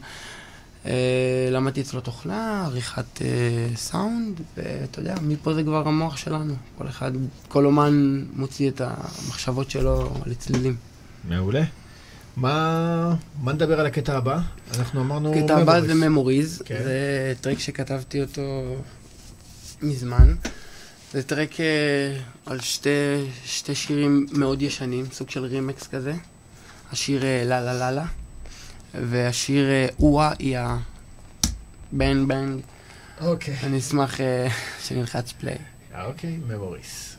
[0.86, 6.56] אה, למדתי אצלו תוכנה, עריכת אה, סאונד, ואתה יודע, מפה זה כבר המוח שלנו.
[6.78, 7.12] כל אחד,
[7.48, 10.76] כל אומן מוציא את המחשבות שלו על צלילים.
[11.30, 11.64] מעולה.
[12.38, 14.40] מה מה נדבר על הקטע הבא?
[14.78, 15.34] אנחנו אמרנו...
[15.34, 15.82] הקטע הבא.
[15.82, 16.84] זה Memories, כן.
[16.84, 18.76] זה track שכתבתי אותו
[19.82, 20.36] מזמן.
[21.14, 22.90] זה track אה, על שתי,
[23.46, 26.14] שתי שירים מאוד ישנים, סוג של רימקס כזה.
[26.92, 28.06] השיר לה לה לה לה,
[29.02, 32.62] והשיר אה, אואה היא ה bang bang.
[33.22, 33.56] אוקיי.
[33.64, 34.48] אני אשמח אה,
[34.84, 35.58] שנלחץ play.
[36.06, 37.15] אוקיי, Memories.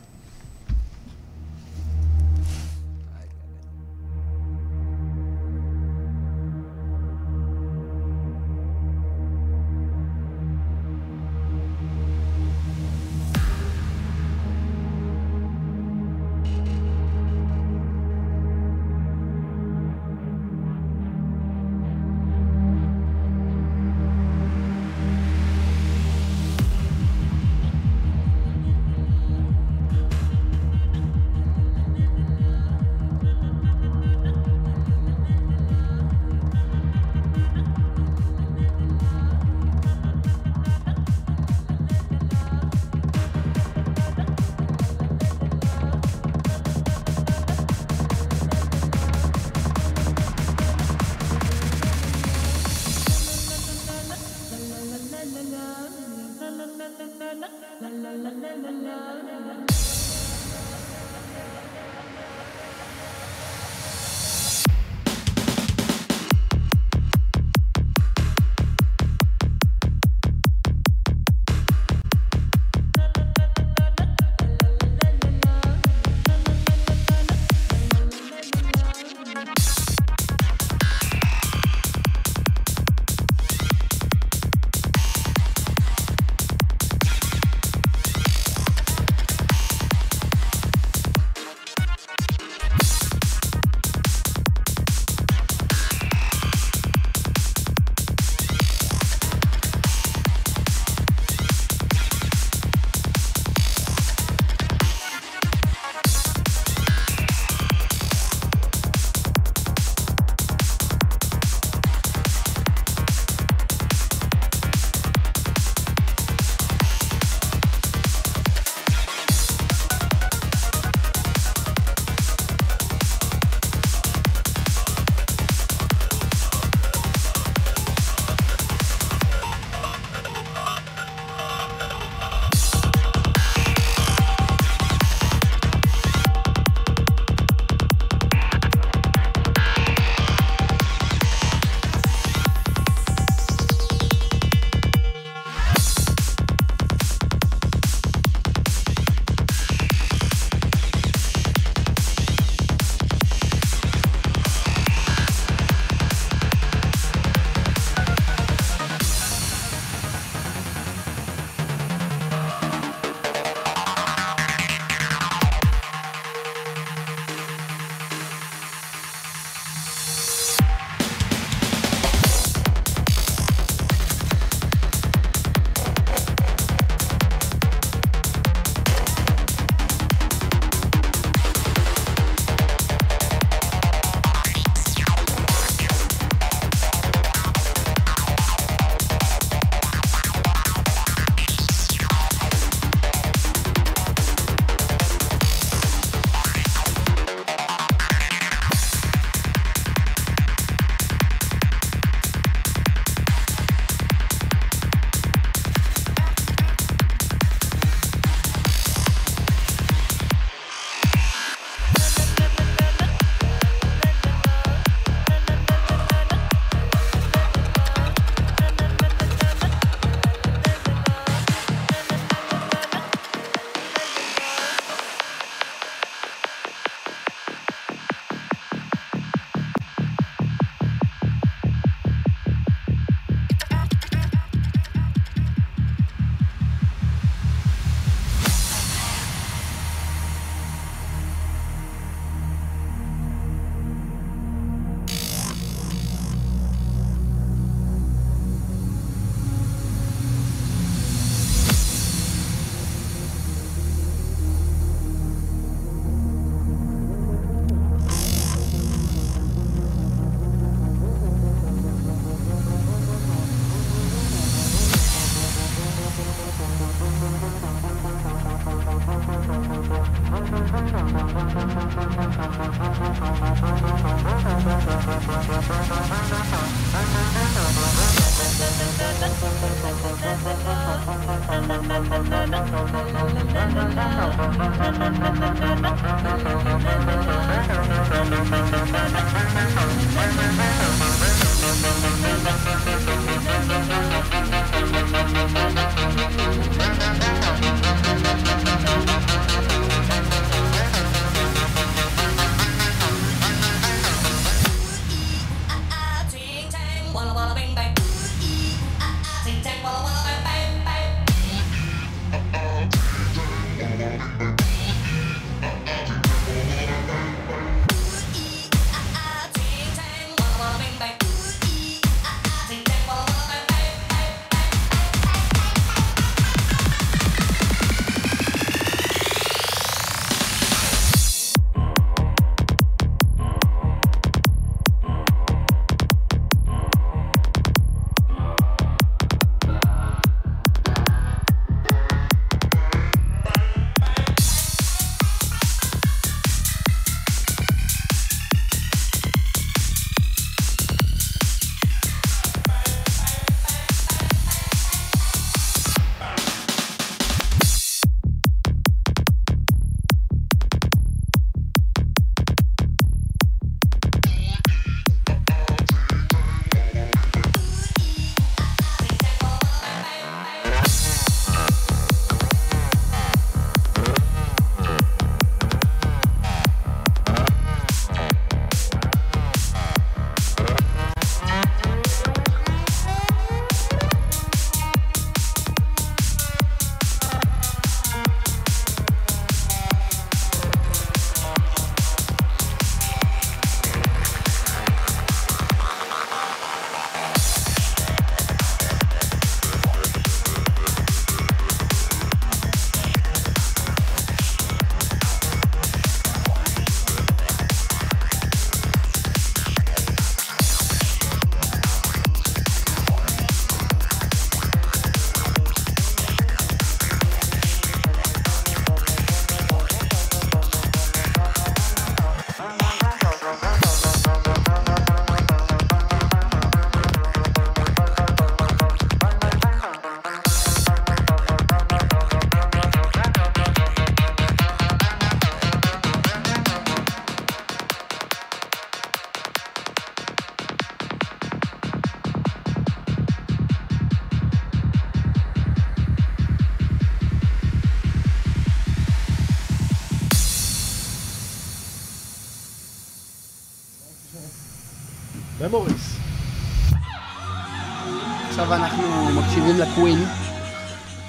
[459.81, 460.25] אנחנו מקשיבים לקווין,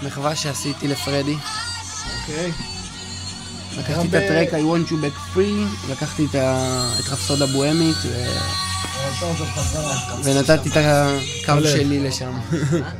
[0.02, 1.36] מחווה שעשיתי לפרדי.
[2.20, 2.52] אוקיי.
[3.78, 6.34] לקחתי את הטרק I want you back free, לקחתי את
[7.08, 8.38] רפסודה בוהמית ו-
[10.24, 11.68] ונתתי את הקו.
[11.68, 12.32] שלי לשם.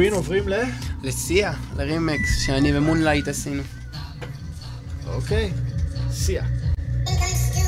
[0.00, 0.54] הפינגווין עוברים ל...
[1.02, 3.62] לסיה, לרימקס שאני ו Moonlight עשינו.
[5.06, 5.52] אוקיי,
[6.10, 6.44] סיה.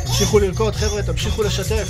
[0.06, 1.88] תמשיכו לרקוד, חבר'ה, תמשיכו לשתף.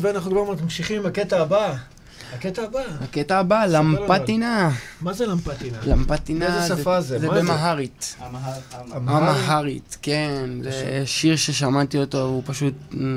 [0.00, 1.74] ואנחנו כבר ממשיכים עם הקטע הבא.
[2.34, 2.80] הקטע הבא.
[3.00, 4.70] הקטע הבא, למפטינה.
[5.00, 5.78] מה זה למפטינה?
[5.86, 7.18] למפטינה באיזה שפה זה?
[7.18, 7.40] זה מה זה?
[7.40, 8.16] במהרית.
[8.96, 10.50] אמהרית, כן.
[10.62, 12.74] זה שיר ששמעתי אותו, הוא פשוט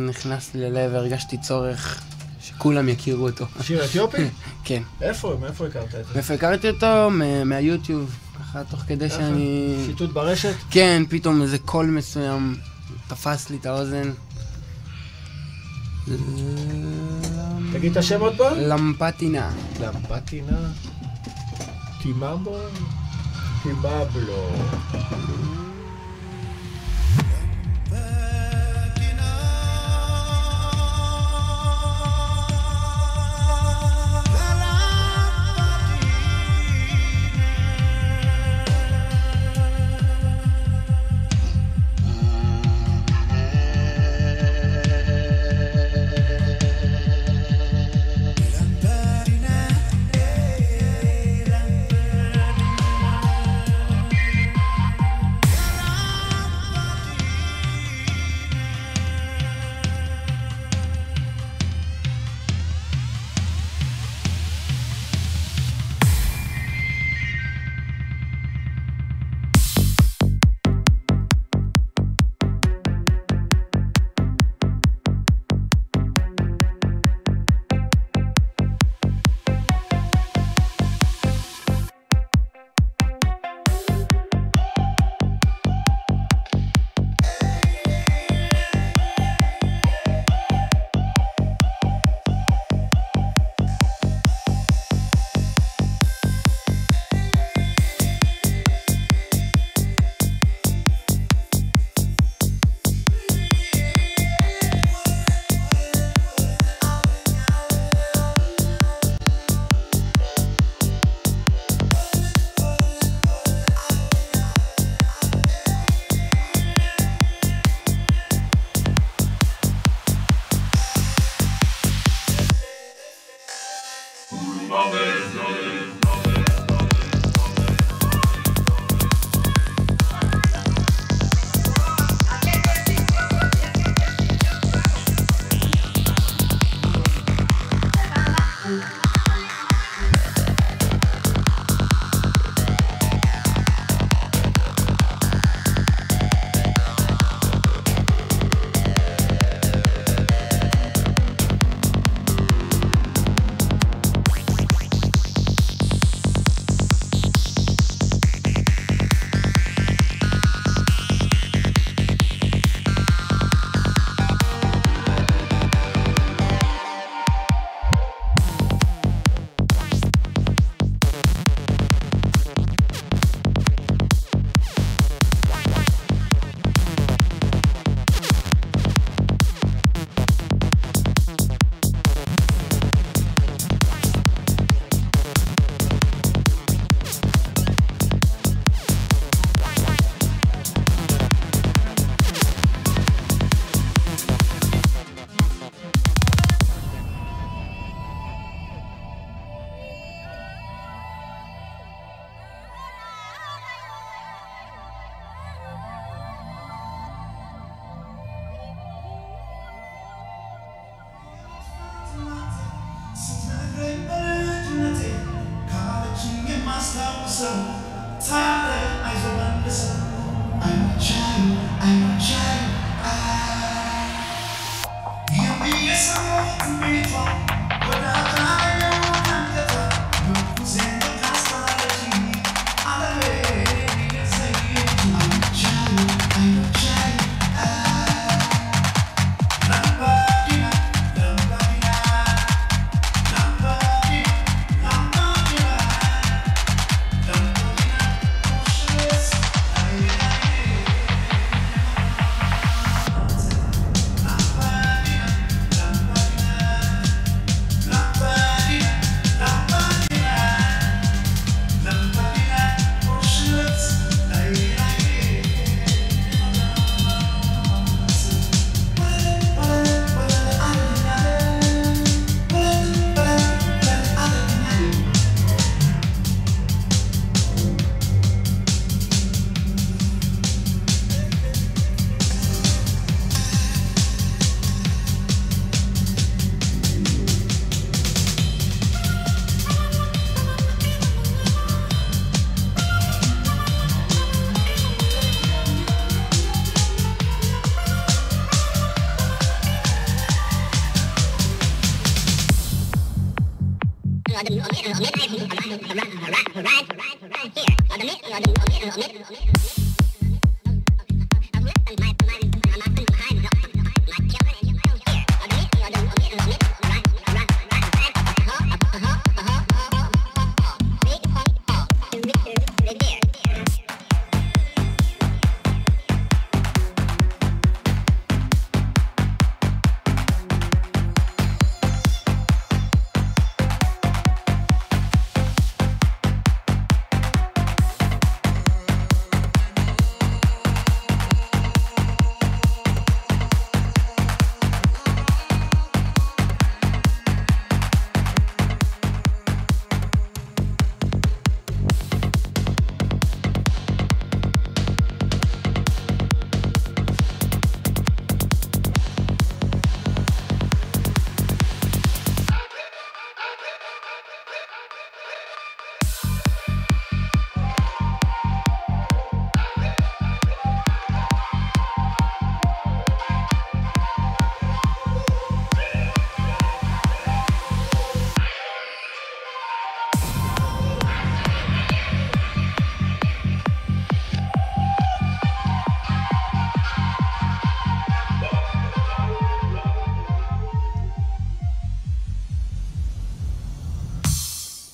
[0.07, 2.01] נכנס לי ללב, הרגשתי צורך
[2.41, 3.45] שכולם יכירו אותו.
[3.61, 4.17] שיר אתיופי?
[4.65, 4.83] כן.
[5.01, 5.37] איפה?
[5.41, 6.13] מאיפה הכרת את זה?
[6.13, 7.09] מאיפה הכרתי אותו?
[7.45, 9.09] מהיוטיוב, ככה תוך כדי?
[9.09, 9.75] שאני...
[9.85, 10.53] שיטוט ברשת?
[10.69, 12.55] כן, פתאום איזה קול מסוים
[13.07, 14.11] תפס לי את האוזן.
[17.73, 18.57] תגיד את השם עוד פעם.
[18.57, 19.51] למפטינה.
[19.81, 20.57] למפטינה.
[22.01, 22.57] טימבו?
[23.63, 24.49] טימבלו.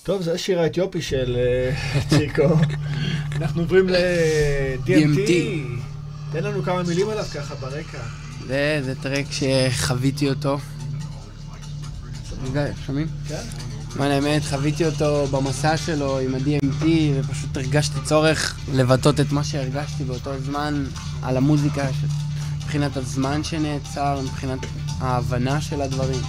[0.10, 1.76] טוב, זה השיר האתיופי של אה,
[2.10, 2.44] צ'יקו.
[3.36, 4.88] אנחנו עוברים ל-DMT.
[4.88, 5.32] DMT.
[6.32, 7.98] תן לנו כמה מילים עליו ככה ברקע.
[8.48, 10.58] זה, זה טרק שחוויתי אותו.
[12.86, 13.08] שומעים?
[13.28, 13.42] כן.
[13.96, 16.86] למען האמת, חוויתי אותו במסע שלו עם ה-DMT,
[17.20, 20.86] ופשוט הרגשתי צורך לבטא את מה שהרגשתי באותו זמן
[21.24, 21.88] על המוזיקה,
[22.58, 24.60] מבחינת הזמן שנעצר, מבחינת
[25.00, 26.22] ההבנה של הדברים.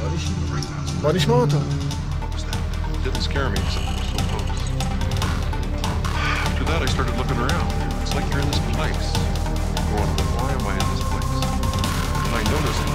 [0.00, 1.60] בוא נשמע War nicht Mauter.
[3.02, 4.62] Didn't scare me because it was so close.
[6.46, 7.72] After that, I started looking around.
[8.02, 9.10] It's like you're in this place.
[9.90, 11.42] Going, why am I in this place?
[12.22, 12.91] And I noticed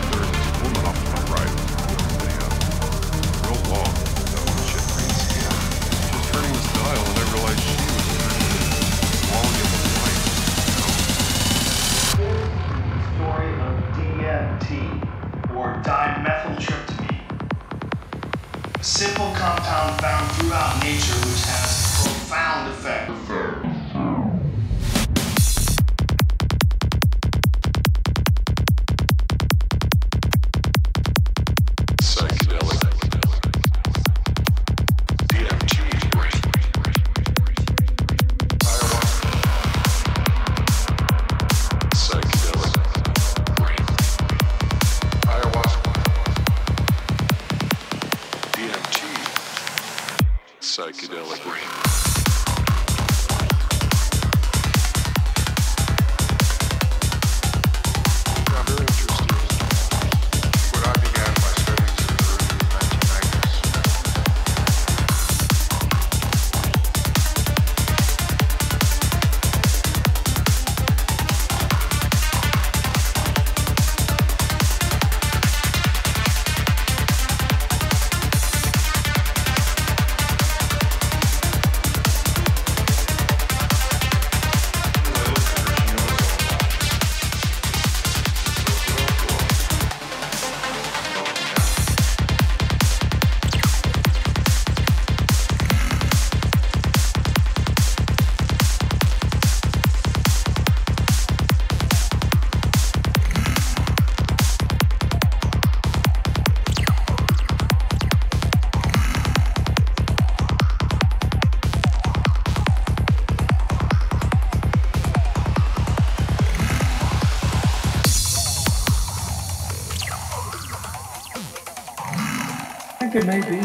[123.18, 123.58] it may be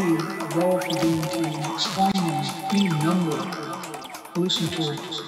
[0.55, 3.45] role for DMT explaining any number of
[4.33, 5.21] hallucinatories.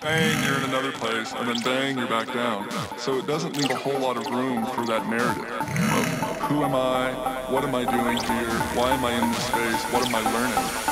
[0.00, 2.68] Bang, you're in another place, and then bang, you're back down.
[2.98, 6.74] So it doesn't leave a whole lot of room for that narrative of who am
[6.74, 7.12] I,
[7.48, 10.83] what am I doing here, why am I in this space, what am I learning?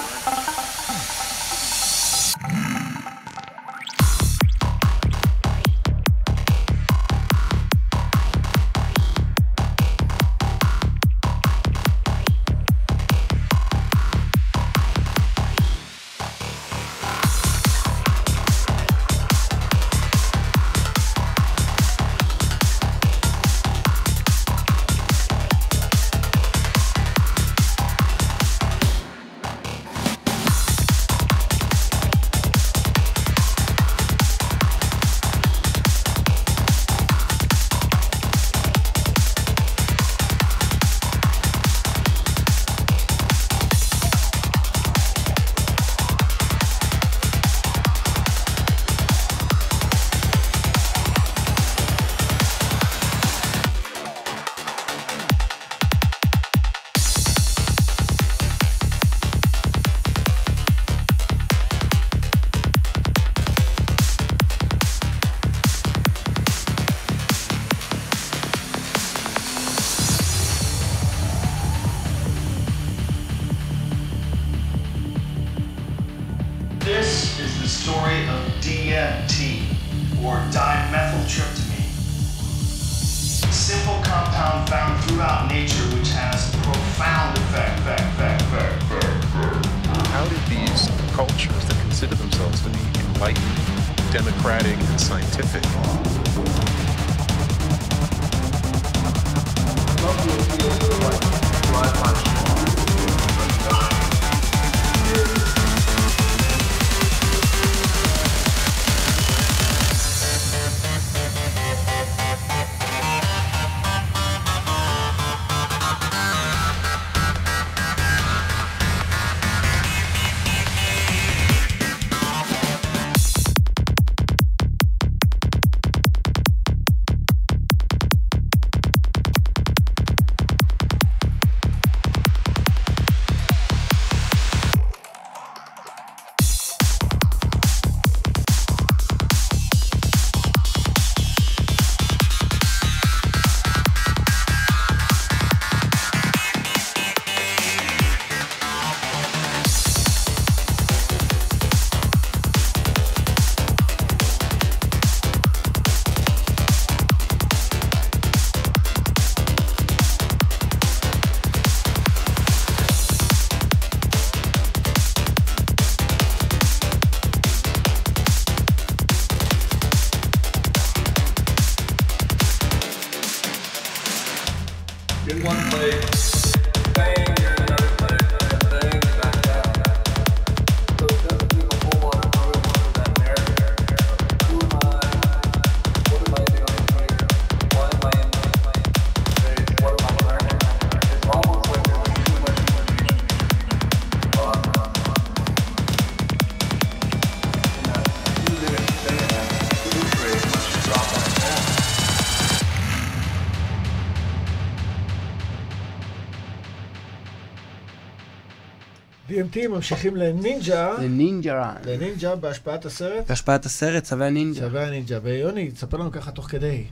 [209.53, 210.93] DMT ממשיכים לנינג'ה.
[211.03, 211.73] לנינג'ה.
[211.87, 213.29] לנינג'ה בהשפעת הסרט.
[213.29, 214.61] בהשפעת הסרט, צווי הנינג'ה.
[214.61, 215.19] צווי הנינג'ה.
[215.23, 216.85] ויוני, תספר לנו ככה תוך כדי,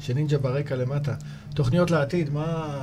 [0.00, 1.14] שנינג'ה ברקע למטה.
[1.54, 2.80] תוכניות לעתיד, מה...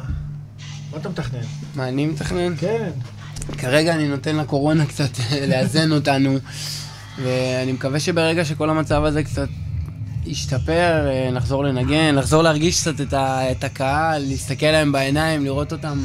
[0.91, 1.39] מה אתה מתכנן?
[1.75, 2.55] מה, אני מתכנן?
[2.57, 2.89] כן.
[3.57, 5.09] כרגע אני נותן לקורונה קצת
[5.49, 6.37] לאזן אותנו,
[7.23, 9.47] ואני מקווה שברגע שכל המצב הזה קצת
[10.25, 15.71] ישתפר, אה, נחזור לנגן, לחזור להרגיש קצת את, ה, את הקהל, להסתכל להם בעיניים, לראות
[15.71, 15.99] אותם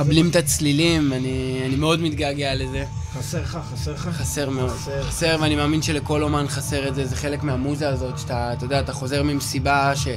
[0.00, 2.84] מקבלים את הצלילים, אני, אני מאוד מתגעגע לזה.
[3.18, 4.08] חסר לך, חסר לך?
[4.12, 4.70] חסר מאוד.
[4.70, 5.02] חסר.
[5.02, 8.80] חסר, ואני מאמין שלכל אומן חסר את זה, זה חלק מהמוזה הזאת, שאתה, אתה יודע,
[8.80, 10.08] אתה חוזר ממסיבה ש...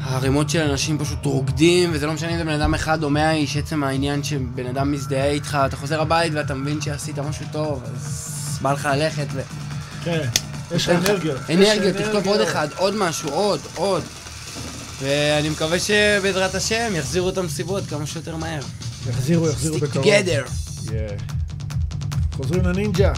[0.00, 3.32] הערימות של אנשים פשוט רוקדים, וזה לא משנה אם זה בן אדם אחד או מאה
[3.32, 7.82] איש, עצם העניין שבן אדם מזדהה איתך, אתה חוזר הבית ואתה מבין שעשית משהו טוב,
[7.84, 9.40] אז בא לך ללכת ו...
[10.04, 10.28] כן,
[10.74, 11.38] יש לך אנרגיות.
[11.50, 12.40] אנרגיות, תכתוב עוד.
[12.40, 14.02] אחד, עוד משהו, עוד, עוד.
[15.00, 18.60] ואני מקווה שבעזרת השם יחזירו את המסיבות כמה שיותר מהר.
[19.08, 20.06] יחזירו, יחזירו Stick בקרוב.
[20.06, 20.48] together.
[20.86, 21.22] Yeah.
[22.36, 23.12] חוזרים לנינג'ה.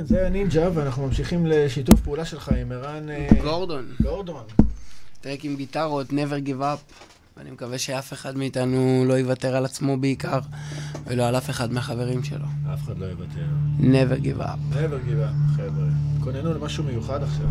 [0.00, 3.10] כן, זה הנינג'ה, ואנחנו ממשיכים לשיתוף פעולה שלך עם ערן...
[3.10, 3.86] אה, גורדון.
[4.02, 4.42] גורדון.
[5.20, 6.94] טרק עם גיטרות, never give up.
[7.36, 10.38] ואני מקווה שאף אחד מאיתנו לא יוותר על עצמו בעיקר,
[11.06, 12.44] ולא על אף אחד מהחברים שלו.
[12.74, 13.46] אף אחד לא יוותר.
[13.80, 14.74] never give up.
[14.74, 15.88] never give up, חבר'ה.
[16.16, 17.46] התכוננו למשהו מיוחד עכשיו.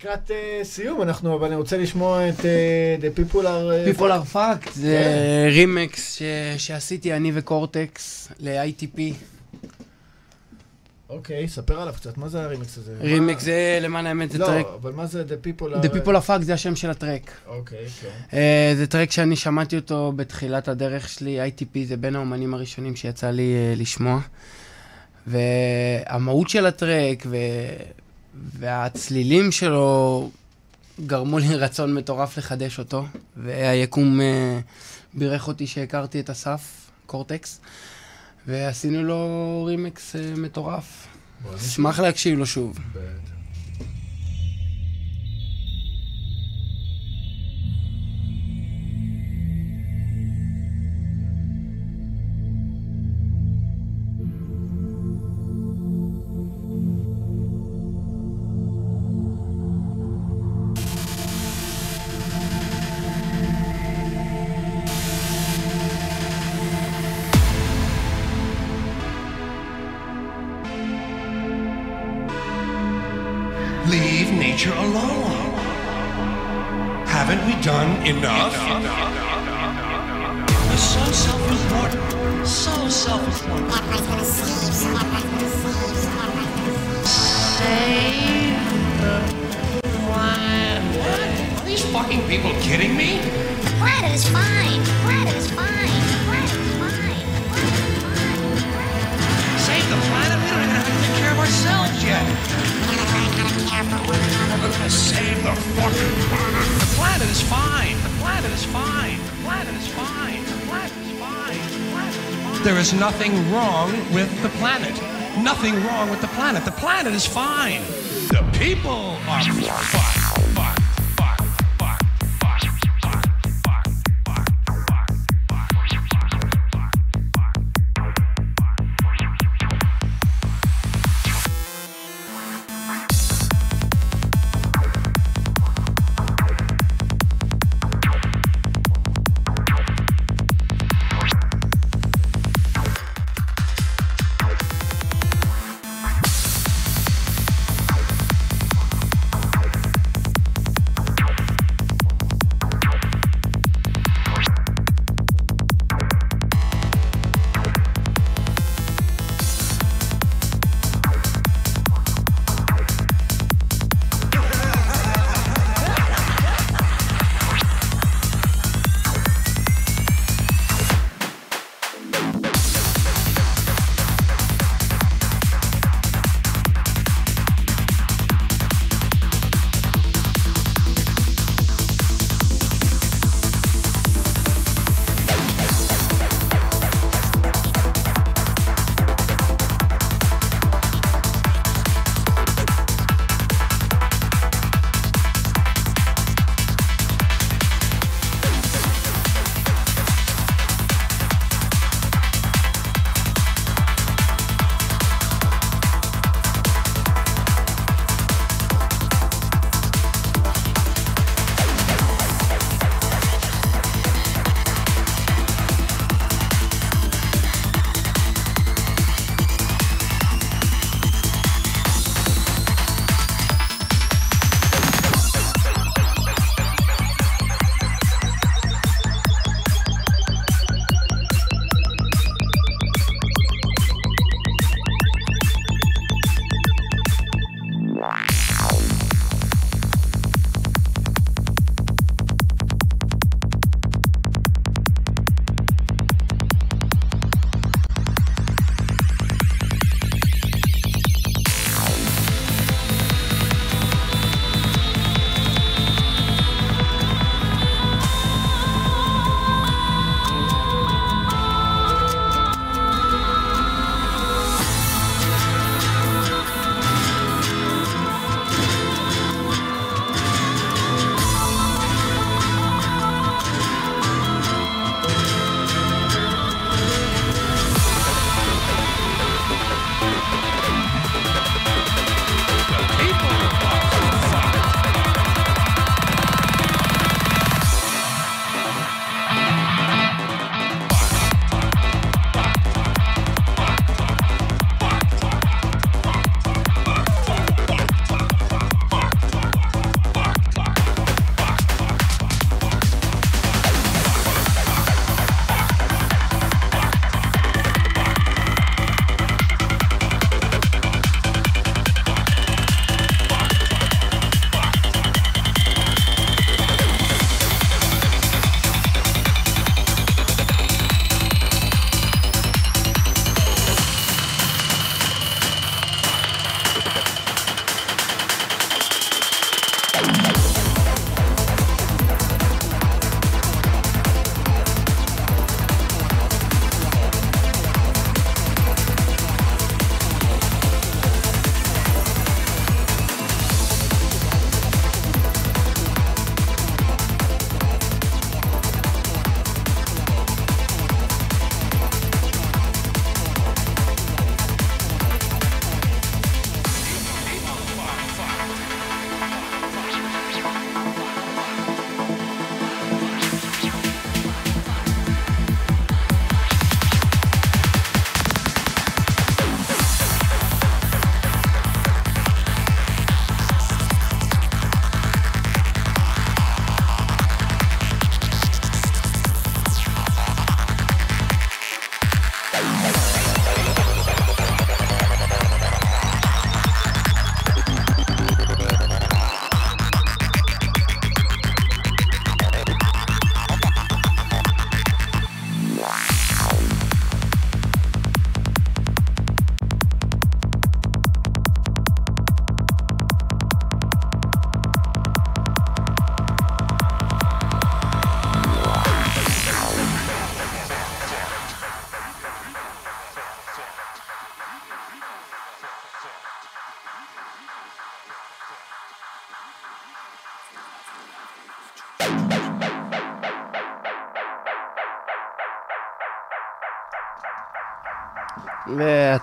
[0.00, 3.84] לקראת אה, סיום, אנחנו, אבל אני רוצה לשמוע את אה, The People are...
[3.84, 6.22] People Are Fucked זה רימקס ש-
[6.58, 9.00] שעשיתי אני וקורטקס ל-ITP.
[11.08, 12.92] אוקיי, ספר עליו קצת, מה זה הרימיקס הזה?
[13.00, 14.66] רימקס זה למען האמת זה לא, טרק.
[14.80, 15.86] אבל מה זה The People are...
[15.86, 17.30] The People Are Fucked זה השם של הטרק.
[17.46, 18.36] אוקיי, כן.
[18.36, 23.30] אה, זה טרק שאני שמעתי אותו בתחילת הדרך שלי, ITP זה בין האומנים הראשונים שיצא
[23.30, 24.20] לי אה, לשמוע.
[25.26, 27.36] והמהות של הטרק ו...
[28.58, 30.30] והצלילים שלו
[31.06, 33.06] גרמו לי רצון מטורף לחדש אותו,
[33.36, 34.60] והיקום אה,
[35.14, 37.60] בירך אותי שהכרתי את אסף, קורטקס,
[38.46, 41.06] ועשינו לו רימקס אה, מטורף.
[41.56, 42.78] אשמח להקשיב לו שוב.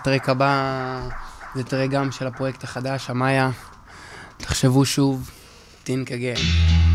[0.00, 1.00] הטרק הבא
[1.54, 3.50] זה טרק גם של הפרויקט החדש, המאיה.
[4.36, 5.30] תחשבו שוב,
[5.84, 6.87] תינק הגן.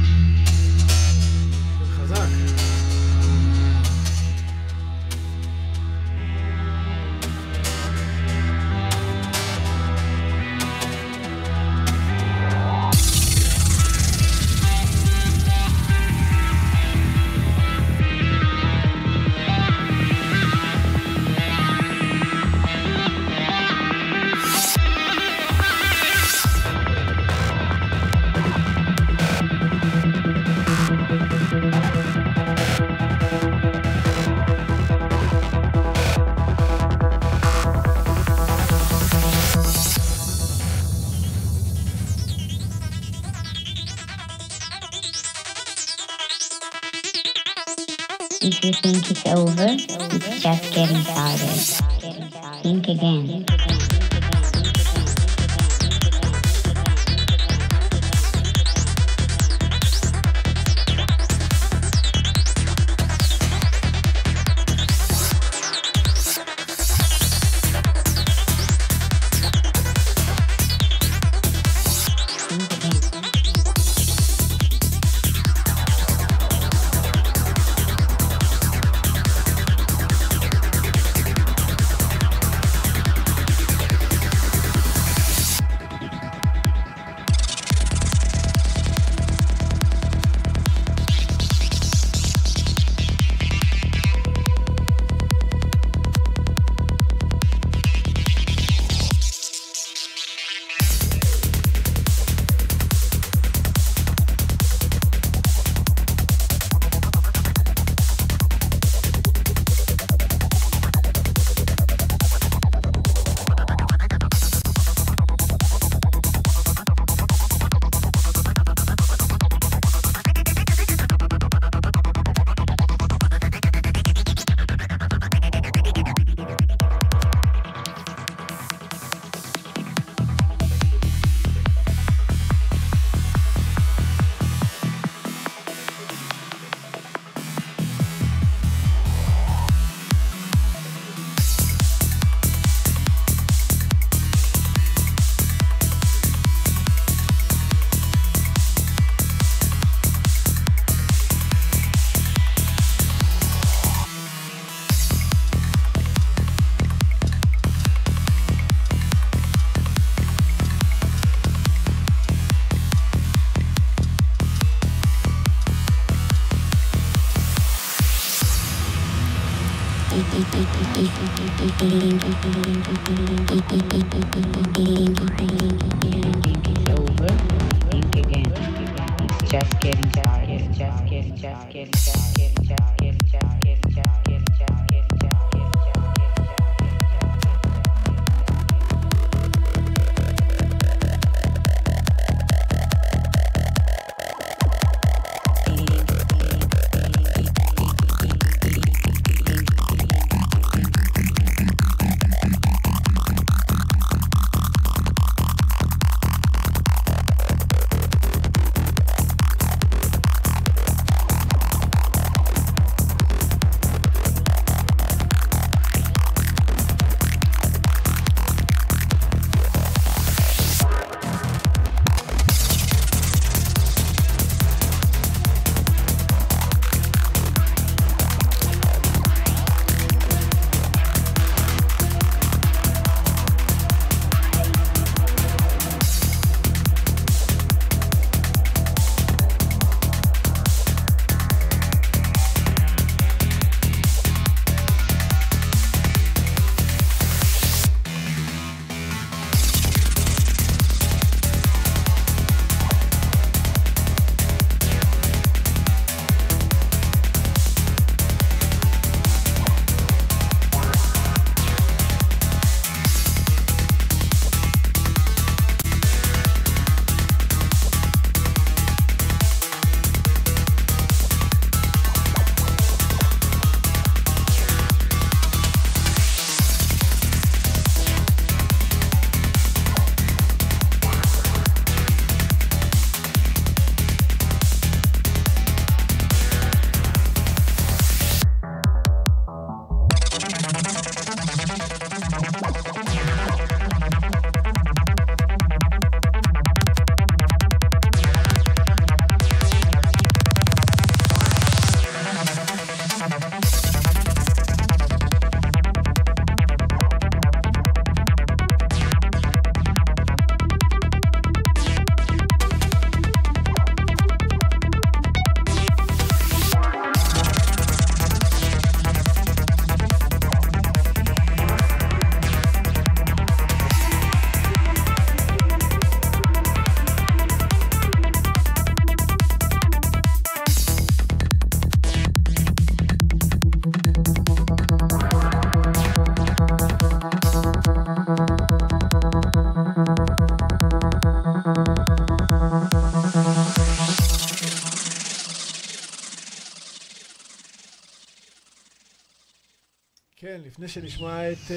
[350.84, 351.72] לפני שנשמע את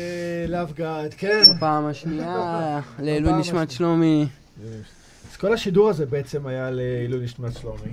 [0.48, 1.42] לאב גאד, כן.
[1.56, 3.70] בפעם השנייה, לעילוי נשמת.
[3.70, 4.26] שלומי.
[5.30, 7.92] אז כל השידור הזה בעצם היה לעילוי נשמת שלומי.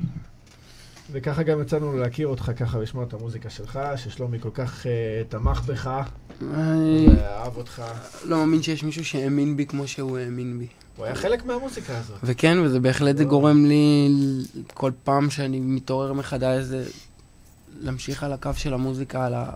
[1.11, 5.61] וככה גם יצאנו להכיר אותך ככה ולשמוע את המוזיקה שלך, ששלומי כל כך uh, תמך
[5.65, 5.90] בך,
[6.41, 7.84] ואהב אותך.
[8.26, 10.68] לא מאמין שיש מישהו שהאמין בי כמו שהוא האמין בי.
[10.98, 12.18] הוא היה חלק מהמוזיקה הזאת.
[12.23, 14.10] וכן, וזה בהחלט זה גורם לי
[14.73, 16.85] כל פעם שאני מתעורר מחדש זה
[17.81, 19.48] להמשיך על הקו של המוזיקה, על, ה...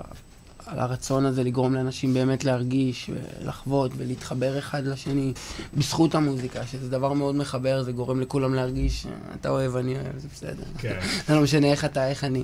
[0.68, 3.10] על הרצון הזה לגרום לאנשים באמת להרגיש
[3.42, 5.34] ולחוות ולהתחבר אחד לשני
[5.74, 9.08] בזכות המוזיקה, שזה דבר מאוד מחבר, זה גורם לכולם להרגיש,
[9.42, 10.64] אתה אוהב, אני אוהב, זה בסדר.
[10.78, 11.00] כן.
[11.28, 12.44] זה לא משנה איך אתה, איך אני.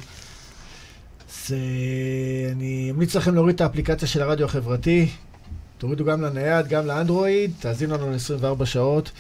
[1.30, 1.56] אז
[2.52, 5.10] אני אמליץ לכם להוריד את האפליקציה של הרדיו החברתי.
[5.78, 9.12] תורידו גם לנייד, גם לאנדרואיד, תאזינו לנו ל-24 שעות.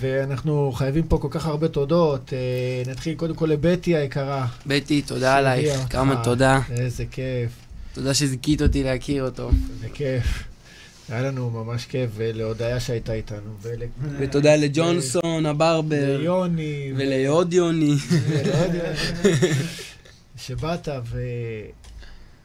[0.00, 2.32] ואנחנו חייבים פה כל כך הרבה תודות.
[2.32, 4.46] אה, נתחיל קודם כל לבטי היקרה.
[4.66, 5.80] בטי, תודה עלייך.
[5.90, 6.60] כמה תודה.
[6.70, 7.50] איזה כיף,
[7.94, 9.50] תודה שזיכית אותי להכיר אותו.
[9.74, 10.44] איזה כיף.
[11.08, 13.50] היה לנו ממש כיף, ולהודיה שהייתה איתנו.
[13.62, 13.82] ול...
[14.18, 16.18] ותודה לג'ונסון, הברבר.
[16.18, 16.92] ליוני.
[16.96, 17.94] ולעוד יוני.
[20.36, 21.20] שבאת, ו...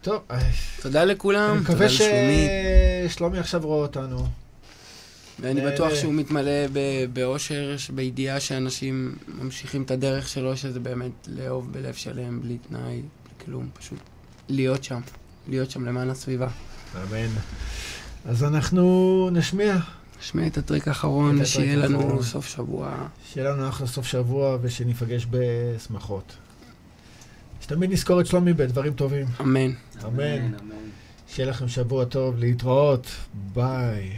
[0.02, 0.40] טוב, אה,
[0.82, 3.10] תודה לכולם, אני תודה מקווה.
[3.10, 4.28] ששלומי עכשיו רואה אותנו.
[5.40, 6.68] ואני בטוח שהוא מתמלא
[7.14, 13.46] באושר, בידיעה שאנשים ממשיכים את הדרך שלו, שזה באמת לאהוב בלב שלם, בלי תנאי, בלי
[13.46, 14.00] כלום, פשוט
[14.50, 15.00] להיות שם,
[15.50, 16.48] להיות שם למען הסביבה.
[16.96, 17.30] אמן.
[18.26, 19.78] אז אנחנו נשמיע.
[20.20, 22.24] נשמיע את הטריק האחרון, שיהיה לנו האחרון.
[22.24, 23.08] סוף שבוע.
[23.34, 26.34] שיהיה לנו אחלה סוף שבוע ושניפגש בשמחות.
[27.62, 29.26] שתמיד נזכור את שלומי בדברים טובים.
[29.42, 29.72] אמן.
[30.06, 30.52] אמן.
[31.28, 33.08] שיהיה לכם שבוע טוב, להתראות,
[33.54, 34.14] ביי.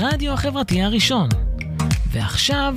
[0.00, 1.28] לרדיו החברתי הראשון.
[2.12, 2.74] ועכשיו,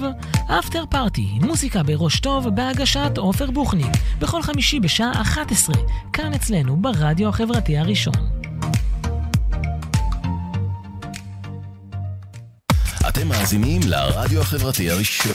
[0.59, 5.75] אפטר פארטי, מוזיקה בראש טוב בהגשת עופר בוכניק, בכל חמישי בשעה 11,
[6.13, 8.13] כאן אצלנו ברדיו החברתי הראשון.
[13.09, 15.31] אתם מאזינים לרדיו החברתי הראשון.